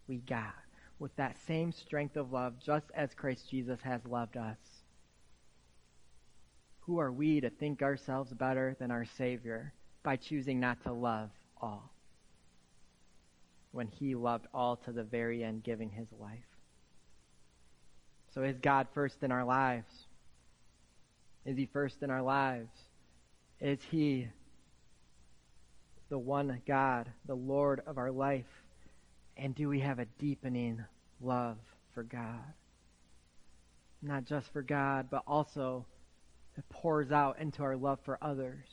we 0.08 0.18
got, 0.18 0.56
with 0.98 1.16
that 1.18 1.38
same 1.46 1.72
strength 1.72 2.18
of 2.18 2.32
love, 2.32 2.54
just 2.60 2.86
as 2.94 3.14
Christ 3.14 3.50
Jesus 3.50 3.80
has 3.82 4.02
loved 4.06 4.38
us. 4.38 4.58
Who 6.82 7.00
are 7.00 7.12
we 7.12 7.42
to 7.42 7.50
think 7.50 7.82
ourselves 7.82 8.34
better 8.34 8.76
than 8.80 8.92
our 8.92 9.06
Savior 9.06 9.74
by 10.04 10.16
choosing 10.16 10.60
not 10.60 10.82
to 10.84 10.92
love 10.92 11.30
all? 11.62 11.92
When 13.72 13.88
He 13.88 14.16
loved 14.16 14.48
all 14.54 14.78
to 14.78 14.92
the 14.92 15.04
very 15.04 15.44
end, 15.44 15.64
giving 15.64 15.90
His 15.90 16.08
life. 16.20 16.40
So 18.34 18.44
is 18.44 18.58
God 18.60 18.88
first 18.94 19.24
in 19.24 19.32
our 19.32 19.44
lives? 19.44 19.92
Is 21.46 21.58
He 21.58 21.66
first 21.66 22.02
in 22.02 22.10
our 22.10 22.22
lives? 22.22 22.72
Is 23.60 23.80
He 23.90 24.28
the 26.10 26.18
one 26.18 26.62
God, 26.66 27.10
the 27.26 27.36
Lord 27.36 27.82
of 27.86 27.98
our 27.98 28.12
life? 28.12 28.46
And 29.38 29.56
do 29.56 29.70
we 29.70 29.80
have 29.80 30.00
a 30.00 30.06
deepening 30.20 30.84
love 31.22 31.58
for 31.94 32.04
God? 32.04 32.54
Not 34.02 34.26
just 34.26 34.52
for 34.52 34.62
God, 34.62 35.08
but 35.10 35.24
also 35.28 35.86
it 36.58 36.64
pours 36.70 37.12
out 37.12 37.40
into 37.40 37.64
our 37.64 37.78
love 37.78 38.00
for 38.04 38.18
others. 38.22 38.66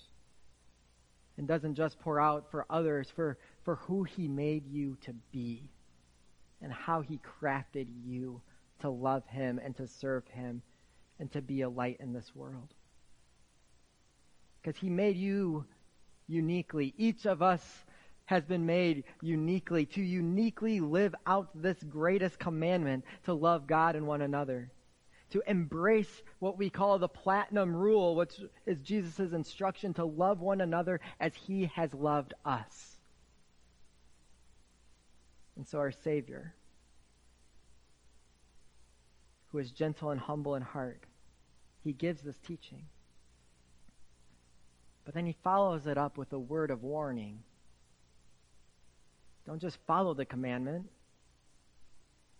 And 1.39 1.47
doesn't 1.47 1.75
just 1.75 1.99
pour 2.01 2.19
out 2.19 2.51
for 2.51 2.65
others, 2.71 3.11
for, 3.15 3.39
for 3.63 3.77
who 3.77 4.05
He 4.05 4.27
made 4.29 4.67
you 4.67 4.97
to 5.03 5.13
be 5.33 5.71
and 6.63 6.73
how 6.73 7.03
He 7.03 7.19
crafted 7.19 7.89
you 8.05 8.41
to 8.81 8.89
love 8.89 9.27
Him 9.27 9.61
and 9.63 9.77
to 9.77 9.87
serve 9.87 10.27
Him 10.29 10.63
and 11.19 11.31
to 11.33 11.43
be 11.43 11.63
a 11.63 11.69
light 11.69 11.99
in 12.01 12.13
this 12.13 12.35
world 12.35 12.73
because 14.67 14.81
He 14.81 14.91
made 14.91 15.17
you 15.17 15.65
uniquely. 16.27 16.93
Each 16.99 17.25
of 17.25 17.41
us 17.41 17.63
has 18.25 18.43
been 18.45 18.67
made 18.67 19.05
uniquely 19.23 19.87
to 19.87 20.03
uniquely 20.03 20.81
live 20.81 21.15
out 21.25 21.51
this 21.55 21.81
greatest 21.85 22.41
commandment 22.41 23.05
to 23.25 23.33
love 23.33 23.69
God 23.69 23.95
and 23.95 24.09
one 24.09 24.23
another. 24.23 24.73
To 25.31 25.43
embrace 25.47 26.23
what 26.39 26.57
we 26.57 26.71
call 26.71 26.99
the 26.99 27.09
platinum 27.09 27.75
rule, 27.75 28.15
which 28.15 28.41
is 28.65 28.79
Jesus' 28.79 29.33
instruction 29.33 29.93
to 29.95 30.05
love 30.05 30.41
one 30.41 30.61
another 30.61 31.01
as 31.19 31.35
he 31.35 31.67
has 31.75 31.93
loved 31.93 32.35
us. 32.45 32.97
And 35.57 35.67
so 35.67 35.79
our 35.79 35.91
Savior, 35.91 36.55
who 39.51 39.59
is 39.59 39.71
gentle 39.71 40.11
and 40.11 40.21
humble 40.21 40.55
in 40.55 40.63
heart, 40.63 41.03
he 41.83 41.93
gives 41.93 42.23
this 42.23 42.39
teaching. 42.47 42.85
But 45.05 45.15
then 45.15 45.27
he 45.27 45.37
follows 45.43 45.87
it 45.87 45.97
up 45.97 46.19
with 46.19 46.33
a 46.33 46.39
word 46.39 46.71
of 46.71 46.83
warning. 46.83 47.43
Don't 49.47 49.61
just 49.61 49.79
follow 49.87 50.15
the 50.15 50.25
commandment, 50.25 50.91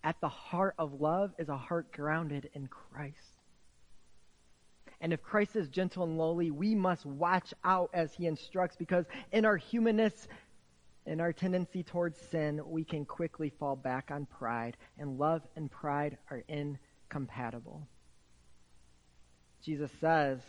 At 0.07 0.21
the 0.21 0.29
heart 0.29 0.73
of 0.79 1.01
love 1.01 1.33
is 1.37 1.49
a 1.49 1.57
heart 1.57 1.91
grounded 1.91 2.49
in 2.53 2.67
Christ. 2.67 3.41
And 5.01 5.11
if 5.11 5.21
Christ 5.21 5.57
is 5.57 5.67
gentle 5.67 6.05
and 6.05 6.17
lowly, 6.17 6.49
we 6.49 6.75
must 6.75 7.05
watch 7.05 7.53
out 7.65 7.89
as 7.93 8.13
he 8.13 8.25
instructs 8.25 8.77
because 8.77 9.03
in 9.33 9.43
our 9.43 9.57
humanness, 9.57 10.29
in 11.05 11.19
our 11.19 11.33
tendency 11.33 11.83
towards 11.83 12.17
sin, 12.31 12.61
we 12.65 12.85
can 12.85 13.03
quickly 13.03 13.51
fall 13.59 13.75
back 13.75 14.09
on 14.09 14.25
pride, 14.27 14.77
and 14.97 15.19
love 15.19 15.41
and 15.57 15.69
pride 15.69 16.17
are 16.31 16.41
incompatible. 16.47 17.85
Jesus 19.61 19.91
says, 19.99 20.39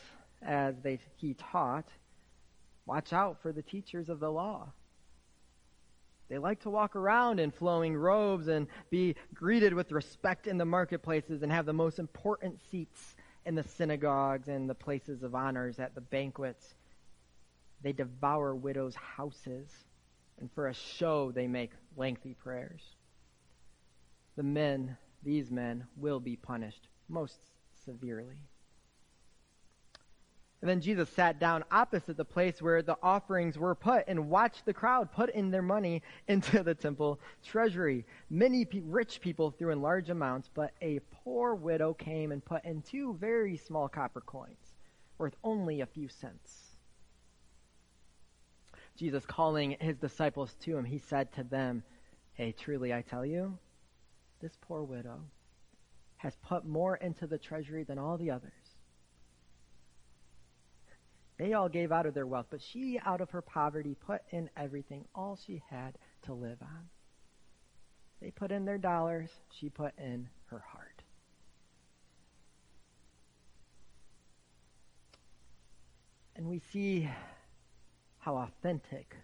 as 0.40 0.76
they, 0.84 1.00
he 1.16 1.34
taught, 1.34 1.88
watch 2.86 3.12
out 3.12 3.42
for 3.42 3.50
the 3.50 3.62
teachers 3.62 4.08
of 4.08 4.20
the 4.20 4.30
law. 4.30 4.72
They 6.28 6.38
like 6.38 6.60
to 6.60 6.70
walk 6.70 6.94
around 6.94 7.40
in 7.40 7.50
flowing 7.50 7.96
robes 7.96 8.48
and 8.48 8.66
be 8.90 9.16
greeted 9.34 9.72
with 9.72 9.92
respect 9.92 10.46
in 10.46 10.58
the 10.58 10.64
marketplaces 10.64 11.42
and 11.42 11.50
have 11.50 11.66
the 11.66 11.72
most 11.72 11.98
important 11.98 12.58
seats 12.70 13.16
in 13.46 13.54
the 13.54 13.62
synagogues 13.62 14.48
and 14.48 14.68
the 14.68 14.74
places 14.74 15.22
of 15.22 15.34
honors 15.34 15.78
at 15.78 15.94
the 15.94 16.02
banquets. 16.02 16.74
They 17.82 17.92
devour 17.92 18.54
widows' 18.54 18.94
houses, 18.94 19.70
and 20.38 20.50
for 20.52 20.68
a 20.68 20.74
show, 20.74 21.32
they 21.32 21.46
make 21.46 21.70
lengthy 21.96 22.34
prayers. 22.34 22.82
The 24.36 24.42
men, 24.42 24.96
these 25.22 25.50
men, 25.50 25.86
will 25.96 26.20
be 26.20 26.36
punished 26.36 26.88
most 27.08 27.38
severely. 27.84 28.47
And 30.60 30.68
then 30.68 30.80
Jesus 30.80 31.08
sat 31.10 31.38
down 31.38 31.62
opposite 31.70 32.16
the 32.16 32.24
place 32.24 32.60
where 32.60 32.82
the 32.82 32.98
offerings 33.00 33.56
were 33.56 33.76
put 33.76 34.04
and 34.08 34.28
watched 34.28 34.66
the 34.66 34.74
crowd 34.74 35.12
put 35.12 35.30
in 35.30 35.50
their 35.50 35.62
money 35.62 36.02
into 36.28 36.62
the 36.62 36.74
temple 36.74 37.20
treasury. 37.44 38.04
Many 38.28 38.64
pe- 38.64 38.80
rich 38.80 39.20
people 39.20 39.52
threw 39.52 39.70
in 39.70 39.80
large 39.80 40.10
amounts, 40.10 40.50
but 40.52 40.72
a 40.82 41.00
poor 41.22 41.54
widow 41.54 41.94
came 41.94 42.32
and 42.32 42.44
put 42.44 42.64
in 42.64 42.82
two 42.82 43.16
very 43.20 43.56
small 43.56 43.88
copper 43.88 44.20
coins, 44.20 44.74
worth 45.16 45.36
only 45.44 45.80
a 45.80 45.86
few 45.86 46.08
cents. 46.08 46.64
Jesus, 48.96 49.24
calling 49.24 49.76
his 49.78 49.96
disciples 49.96 50.56
to 50.62 50.76
him, 50.76 50.84
he 50.84 50.98
said 50.98 51.32
to 51.34 51.44
them, 51.44 51.84
Hey, 52.32 52.50
truly 52.50 52.92
I 52.92 53.02
tell 53.02 53.24
you, 53.24 53.56
this 54.40 54.58
poor 54.60 54.82
widow 54.82 55.20
has 56.16 56.36
put 56.42 56.66
more 56.66 56.96
into 56.96 57.28
the 57.28 57.38
treasury 57.38 57.84
than 57.84 57.98
all 57.98 58.18
the 58.18 58.32
others. 58.32 58.67
They 61.38 61.52
all 61.52 61.68
gave 61.68 61.92
out 61.92 62.06
of 62.06 62.14
their 62.14 62.26
wealth, 62.26 62.46
but 62.50 62.60
she, 62.60 63.00
out 63.04 63.20
of 63.20 63.30
her 63.30 63.42
poverty, 63.42 63.94
put 63.94 64.22
in 64.30 64.50
everything, 64.56 65.04
all 65.14 65.38
she 65.46 65.62
had 65.70 65.96
to 66.24 66.34
live 66.34 66.58
on. 66.60 66.88
They 68.20 68.32
put 68.32 68.50
in 68.50 68.64
their 68.64 68.78
dollars, 68.78 69.30
she 69.58 69.68
put 69.68 69.92
in 69.96 70.28
her 70.46 70.58
heart. 70.58 71.02
And 76.34 76.46
we 76.46 76.60
see 76.72 77.08
how 78.18 78.36
authentic 78.36 79.14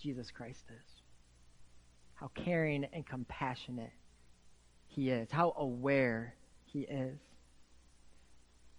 Jesus 0.00 0.30
Christ 0.30 0.64
is, 0.68 1.02
how 2.14 2.30
caring 2.34 2.84
and 2.92 3.04
compassionate 3.04 3.92
he 4.86 5.10
is, 5.10 5.28
how 5.30 5.54
aware 5.56 6.34
he 6.64 6.80
is 6.80 7.18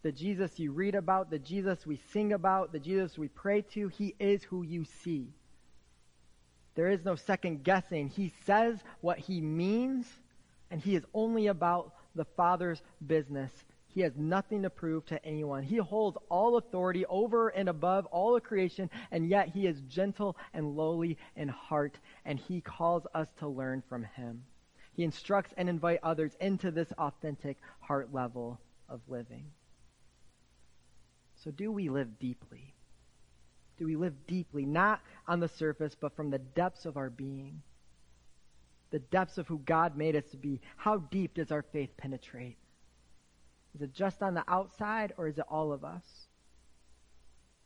the 0.04 0.12
Jesus 0.12 0.60
you 0.60 0.72
read 0.72 0.96
about, 0.96 1.30
the 1.30 1.40
Jesus 1.40 1.86
we 1.86 2.00
sing 2.12 2.34
about, 2.34 2.72
the 2.72 2.80
Jesus 2.80 3.18
we 3.18 3.28
pray 3.28 3.62
to, 3.74 3.88
he 3.88 4.16
is 4.20 4.44
who 4.44 4.64
you 4.64 4.86
see. 5.04 5.34
There 6.76 6.90
is 6.90 7.04
no 7.04 7.16
second 7.16 7.64
guessing. 7.64 8.10
He 8.10 8.32
says 8.46 8.78
what 9.02 9.18
he 9.18 9.42
means, 9.42 10.08
and 10.70 10.80
he 10.80 10.96
is 10.96 11.04
only 11.14 11.48
about 11.48 11.94
the 12.14 12.26
Father's 12.26 12.82
business. 13.06 13.52
He 13.88 14.02
has 14.02 14.16
nothing 14.16 14.62
to 14.62 14.70
prove 14.70 15.08
to 15.08 15.26
anyone. 15.26 15.64
He 15.64 15.78
holds 15.78 16.18
all 16.30 16.58
authority 16.58 17.04
over 17.08 17.50
and 17.50 17.68
above 17.68 18.06
all 18.08 18.36
of 18.36 18.44
creation, 18.44 18.92
and 19.10 19.28
yet 19.28 19.50
he 19.50 19.66
is 19.66 19.82
gentle 19.90 20.38
and 20.54 20.78
lowly 20.78 21.18
in 21.36 21.48
heart, 21.48 21.98
and 22.24 22.38
he 22.38 22.62
calls 22.62 23.08
us 23.16 23.28
to 23.40 23.48
learn 23.48 23.82
from 23.90 24.04
him. 24.04 24.44
He 24.94 25.04
instructs 25.04 25.54
and 25.58 25.68
invites 25.68 26.02
others 26.04 26.36
into 26.40 26.70
this 26.70 26.92
authentic 26.92 27.58
heart 27.80 28.14
level 28.14 28.60
of 28.88 29.02
living. 29.08 29.46
So, 31.48 31.52
do 31.52 31.72
we 31.72 31.88
live 31.88 32.20
deeply? 32.20 32.74
Do 33.80 33.86
we 33.86 33.96
live 33.96 34.28
deeply, 34.28 34.66
not 34.66 35.00
on 35.30 35.40
the 35.40 35.48
surface, 35.48 35.96
but 35.98 36.14
from 36.14 36.30
the 36.30 36.40
depths 36.40 36.86
of 36.86 36.98
our 36.98 37.10
being? 37.10 37.62
The 38.90 39.00
depths 39.00 39.38
of 39.38 39.48
who 39.48 39.60
God 39.60 39.96
made 39.96 40.18
us 40.18 40.26
to 40.32 40.38
be. 40.38 40.60
How 40.76 40.98
deep 40.98 41.36
does 41.36 41.50
our 41.54 41.62
faith 41.62 41.92
penetrate? 41.96 42.58
Is 43.74 43.82
it 43.82 43.94
just 43.94 44.22
on 44.22 44.34
the 44.34 44.44
outside, 44.46 45.14
or 45.16 45.30
is 45.30 45.38
it 45.38 45.46
all 45.50 45.72
of 45.72 45.86
us? 45.86 46.04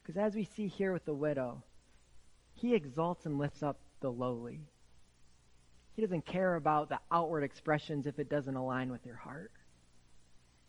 Because 0.03 0.15
as 0.15 0.35
we 0.35 0.43
see 0.43 0.67
here 0.67 0.93
with 0.93 1.05
the 1.05 1.15
widow, 1.15 1.63
he 2.53 2.75
exalts 2.75 3.25
and 3.25 3.39
lifts 3.39 3.63
up 3.63 3.79
the 3.99 4.11
lowly. 4.11 4.59
He 5.95 6.03
doesn't 6.03 6.27
care 6.27 6.53
about 6.53 6.89
the 6.89 6.99
outward 7.11 7.41
expressions 7.41 8.05
if 8.05 8.19
it 8.19 8.29
doesn't 8.29 8.55
align 8.55 8.91
with 8.91 9.07
your 9.07 9.15
heart. 9.15 9.51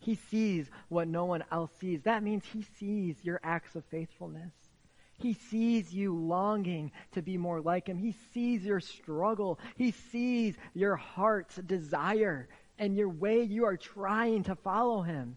He 0.02 0.16
sees 0.16 0.68
what 0.88 1.06
no 1.06 1.26
one 1.26 1.44
else 1.52 1.70
sees. 1.80 2.02
That 2.02 2.24
means 2.24 2.42
he 2.44 2.66
sees 2.78 3.16
your 3.22 3.38
acts 3.44 3.76
of 3.76 3.84
faithfulness. 3.84 4.52
He 5.16 5.34
sees 5.34 5.94
you 5.94 6.12
longing 6.12 6.90
to 7.12 7.22
be 7.22 7.36
more 7.36 7.60
like 7.60 7.86
him. 7.86 7.98
He 7.98 8.16
sees 8.34 8.64
your 8.64 8.80
struggle. 8.80 9.60
He 9.76 9.92
sees 9.92 10.56
your 10.74 10.96
heart's 10.96 11.54
desire 11.54 12.48
and 12.80 12.96
your 12.96 13.10
way 13.10 13.44
you 13.44 13.64
are 13.64 13.76
trying 13.76 14.42
to 14.44 14.56
follow 14.56 15.02
him. 15.02 15.36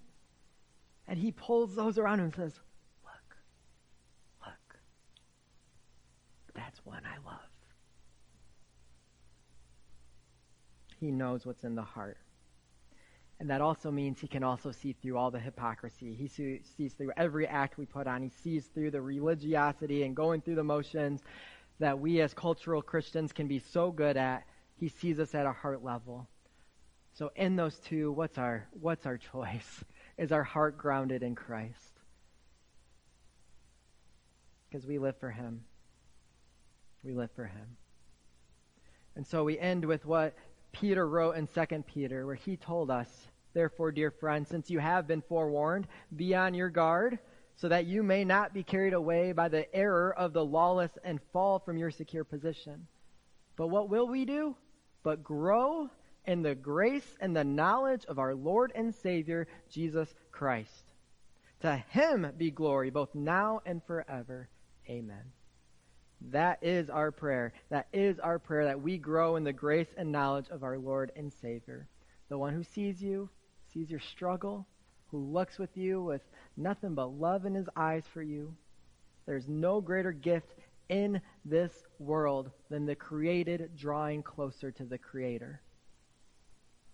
And 1.07 1.19
he 1.19 1.31
pulls 1.31 1.75
those 1.75 1.99
around 1.99 2.17
him 2.17 2.25
and 2.25 2.35
says, 2.35 2.59
Look, 3.03 3.37
look, 4.47 4.79
that's 6.55 6.83
one 6.83 7.03
I 7.05 7.17
love. 7.29 7.39
He 10.99 11.11
knows 11.11 11.45
what's 11.45 11.63
in 11.63 11.75
the 11.75 11.83
heart. 11.83 12.17
And 13.39 13.49
that 13.49 13.61
also 13.61 13.91
means 13.91 14.19
he 14.19 14.27
can 14.27 14.43
also 14.43 14.71
see 14.71 14.93
through 14.93 15.17
all 15.17 15.29
the 15.29 15.39
hypocrisy. 15.39 16.13
He 16.13 16.27
sees 16.27 16.93
through 16.93 17.11
every 17.17 17.47
act 17.47 17.77
we 17.77 17.85
put 17.85 18.07
on. 18.07 18.21
He 18.21 18.29
sees 18.29 18.67
through 18.67 18.91
the 18.91 19.01
religiosity 19.01 20.03
and 20.03 20.15
going 20.15 20.41
through 20.41 20.55
the 20.55 20.63
motions 20.63 21.21
that 21.79 21.99
we 21.99 22.21
as 22.21 22.33
cultural 22.33 22.81
Christians 22.81 23.33
can 23.33 23.47
be 23.47 23.59
so 23.59 23.91
good 23.91 24.15
at. 24.15 24.45
He 24.77 24.87
sees 24.87 25.19
us 25.19 25.35
at 25.35 25.45
a 25.45 25.51
heart 25.51 25.83
level. 25.83 26.27
So 27.13 27.31
in 27.35 27.55
those 27.55 27.77
two, 27.79 28.11
what's 28.11 28.37
our 28.37 28.67
what's 28.79 29.05
our 29.05 29.17
choice? 29.17 29.83
Is 30.17 30.31
our 30.31 30.43
heart 30.43 30.77
grounded 30.77 31.23
in 31.23 31.35
Christ? 31.35 31.99
Because 34.69 34.85
we 34.85 34.97
live 34.97 35.17
for 35.17 35.29
him. 35.29 35.65
We 37.03 37.13
live 37.13 37.31
for 37.35 37.45
him. 37.45 37.77
And 39.15 39.25
so 39.27 39.43
we 39.43 39.59
end 39.59 39.85
with 39.85 40.05
what 40.05 40.35
Peter 40.79 41.07
wrote 41.07 41.37
in 41.37 41.47
2 41.47 41.83
Peter, 41.83 42.25
where 42.25 42.35
he 42.35 42.57
told 42.57 42.91
us, 42.91 43.07
Therefore, 43.53 43.93
dear 43.93 44.11
friends, 44.11 44.49
since 44.49 44.69
you 44.69 44.79
have 44.79 45.07
been 45.07 45.21
forewarned, 45.21 45.87
be 46.13 46.35
on 46.35 46.53
your 46.53 46.69
guard, 46.69 47.17
so 47.55 47.69
that 47.69 47.85
you 47.85 48.03
may 48.03 48.25
not 48.25 48.53
be 48.53 48.63
carried 48.63 48.93
away 48.93 49.31
by 49.31 49.47
the 49.47 49.73
error 49.73 50.13
of 50.13 50.33
the 50.33 50.43
lawless 50.43 50.91
and 51.05 51.21
fall 51.31 51.59
from 51.59 51.77
your 51.77 51.91
secure 51.91 52.25
position. 52.25 52.87
But 53.55 53.67
what 53.67 53.89
will 53.89 54.09
we 54.09 54.25
do? 54.25 54.57
But 55.03 55.23
grow 55.23 55.89
in 56.25 56.41
the 56.41 56.55
grace 56.55 57.15
and 57.21 57.33
the 57.33 57.45
knowledge 57.45 58.03
of 58.05 58.19
our 58.19 58.35
Lord 58.35 58.73
and 58.75 58.93
Savior, 58.93 59.47
Jesus 59.69 60.13
Christ. 60.31 60.91
To 61.61 61.77
him 61.77 62.33
be 62.37 62.51
glory 62.51 62.89
both 62.89 63.15
now 63.15 63.61
and 63.65 63.81
forever. 63.85 64.49
Amen. 64.89 65.31
That 66.21 66.59
is 66.61 66.89
our 66.89 67.11
prayer. 67.11 67.53
That 67.69 67.87
is 67.93 68.19
our 68.19 68.39
prayer 68.39 68.65
that 68.65 68.81
we 68.81 68.97
grow 68.97 69.35
in 69.35 69.43
the 69.43 69.53
grace 69.53 69.93
and 69.97 70.11
knowledge 70.11 70.49
of 70.49 70.63
our 70.63 70.77
Lord 70.77 71.11
and 71.15 71.31
Savior. 71.31 71.87
The 72.29 72.37
one 72.37 72.53
who 72.53 72.63
sees 72.63 73.01
you, 73.01 73.29
sees 73.73 73.91
your 73.91 73.99
struggle, 73.99 74.65
who 75.07 75.19
looks 75.19 75.59
with 75.59 75.75
you 75.77 76.01
with 76.01 76.21
nothing 76.57 76.95
but 76.95 77.07
love 77.07 77.45
in 77.45 77.53
his 77.53 77.69
eyes 77.75 78.05
for 78.11 78.21
you. 78.21 78.55
There's 79.25 79.47
no 79.47 79.81
greater 79.81 80.11
gift 80.11 80.53
in 80.89 81.21
this 81.43 81.83
world 81.99 82.51
than 82.69 82.85
the 82.85 82.95
created 82.95 83.71
drawing 83.75 84.23
closer 84.23 84.71
to 84.71 84.85
the 84.85 84.97
Creator. 84.97 85.61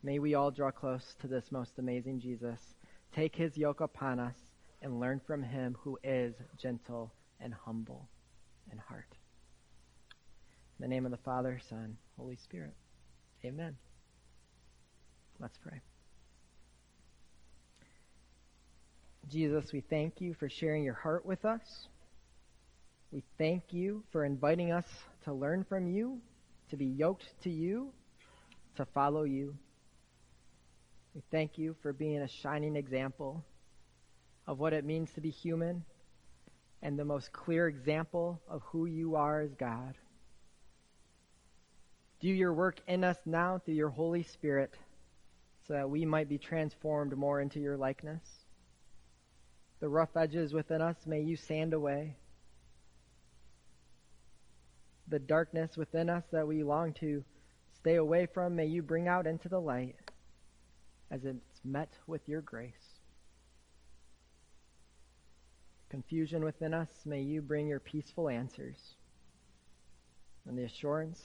May 0.03 0.19
we 0.19 0.33
all 0.33 0.51
draw 0.51 0.71
close 0.71 1.15
to 1.19 1.27
this 1.27 1.51
most 1.51 1.77
amazing 1.77 2.19
Jesus. 2.19 2.75
Take 3.13 3.35
his 3.35 3.57
yoke 3.57 3.81
upon 3.81 4.19
us 4.19 4.35
and 4.81 4.99
learn 4.99 5.19
from 5.19 5.43
him 5.43 5.77
who 5.81 5.99
is 6.03 6.33
gentle 6.57 7.13
and 7.39 7.53
humble 7.53 8.09
in 8.71 8.77
heart. 8.77 9.05
In 10.79 10.83
the 10.83 10.87
name 10.87 11.05
of 11.05 11.11
the 11.11 11.17
Father, 11.17 11.59
Son, 11.69 11.97
Holy 12.17 12.35
Spirit. 12.35 12.73
Amen. 13.45 13.75
Let's 15.39 15.57
pray. 15.57 15.81
Jesus, 19.29 19.71
we 19.71 19.81
thank 19.81 20.21
you 20.21 20.33
for 20.33 20.49
sharing 20.49 20.83
your 20.83 20.93
heart 20.93 21.25
with 21.25 21.45
us. 21.45 21.87
We 23.11 23.23
thank 23.37 23.63
you 23.71 24.03
for 24.11 24.25
inviting 24.25 24.71
us 24.71 24.85
to 25.25 25.33
learn 25.33 25.63
from 25.63 25.87
you, 25.87 26.19
to 26.69 26.77
be 26.77 26.85
yoked 26.85 27.25
to 27.43 27.49
you, 27.49 27.91
to 28.77 28.85
follow 28.85 29.23
you. 29.23 29.55
We 31.13 31.21
thank 31.29 31.57
you 31.57 31.75
for 31.81 31.91
being 31.91 32.21
a 32.21 32.27
shining 32.27 32.75
example 32.75 33.43
of 34.47 34.59
what 34.59 34.73
it 34.73 34.85
means 34.85 35.11
to 35.13 35.21
be 35.21 35.29
human 35.29 35.83
and 36.81 36.97
the 36.97 37.05
most 37.05 37.31
clear 37.31 37.67
example 37.67 38.41
of 38.47 38.61
who 38.63 38.85
you 38.85 39.15
are 39.15 39.41
as 39.41 39.53
God. 39.53 39.95
Do 42.19 42.29
your 42.29 42.53
work 42.53 42.79
in 42.87 43.03
us 43.03 43.17
now 43.25 43.59
through 43.59 43.75
your 43.75 43.89
Holy 43.89 44.23
Spirit 44.23 44.73
so 45.67 45.73
that 45.73 45.89
we 45.89 46.05
might 46.05 46.29
be 46.29 46.37
transformed 46.37 47.15
more 47.15 47.41
into 47.41 47.59
your 47.59 47.77
likeness. 47.77 48.21
The 49.79 49.89
rough 49.89 50.15
edges 50.15 50.53
within 50.53 50.81
us, 50.81 50.97
may 51.05 51.21
you 51.21 51.35
sand 51.35 51.73
away. 51.73 52.17
The 55.07 55.19
darkness 55.19 55.75
within 55.75 56.09
us 56.09 56.23
that 56.31 56.47
we 56.47 56.63
long 56.63 56.93
to 56.95 57.23
stay 57.73 57.95
away 57.95 58.27
from, 58.31 58.55
may 58.55 58.67
you 58.67 58.83
bring 58.83 59.07
out 59.07 59.25
into 59.25 59.49
the 59.49 59.59
light 59.59 59.95
as 61.09 61.25
it's 61.25 61.61
met 61.63 61.89
with 62.05 62.21
your 62.27 62.41
grace. 62.41 62.90
Confusion 65.91 66.45
within 66.45 66.73
us, 66.73 66.87
may 67.05 67.21
you 67.21 67.41
bring 67.41 67.67
your 67.67 67.81
peaceful 67.81 68.29
answers 68.29 68.77
and 70.47 70.57
the 70.57 70.63
assurance 70.63 71.21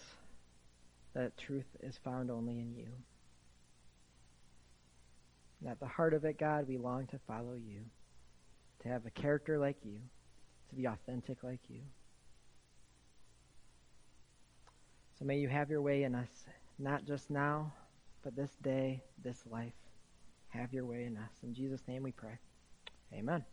that 1.14 1.38
truth 1.38 1.68
is 1.84 1.96
found 2.02 2.32
only 2.32 2.58
in 2.58 2.74
you. 2.74 2.88
And 5.60 5.70
at 5.70 5.78
the 5.78 5.86
heart 5.86 6.14
of 6.14 6.24
it, 6.24 6.36
God, 6.36 6.66
we 6.66 6.78
long 6.78 7.06
to 7.06 7.18
follow 7.28 7.54
you, 7.54 7.82
to 8.82 8.88
have 8.88 9.06
a 9.06 9.10
character 9.10 9.56
like 9.56 9.78
you, 9.84 10.00
to 10.70 10.74
be 10.74 10.86
authentic 10.86 11.44
like 11.44 11.60
you. 11.68 11.82
So 15.16 15.24
may 15.24 15.38
you 15.38 15.48
have 15.48 15.70
your 15.70 15.80
way 15.80 16.02
in 16.02 16.16
us, 16.16 16.44
not 16.76 17.06
just 17.06 17.30
now, 17.30 17.72
but 18.24 18.34
this 18.34 18.50
day, 18.64 19.04
this 19.22 19.44
life. 19.48 19.72
Have 20.48 20.72
your 20.72 20.86
way 20.86 21.04
in 21.04 21.16
us. 21.16 21.30
In 21.44 21.54
Jesus' 21.54 21.82
name 21.86 22.02
we 22.02 22.10
pray. 22.10 22.38
Amen. 23.14 23.44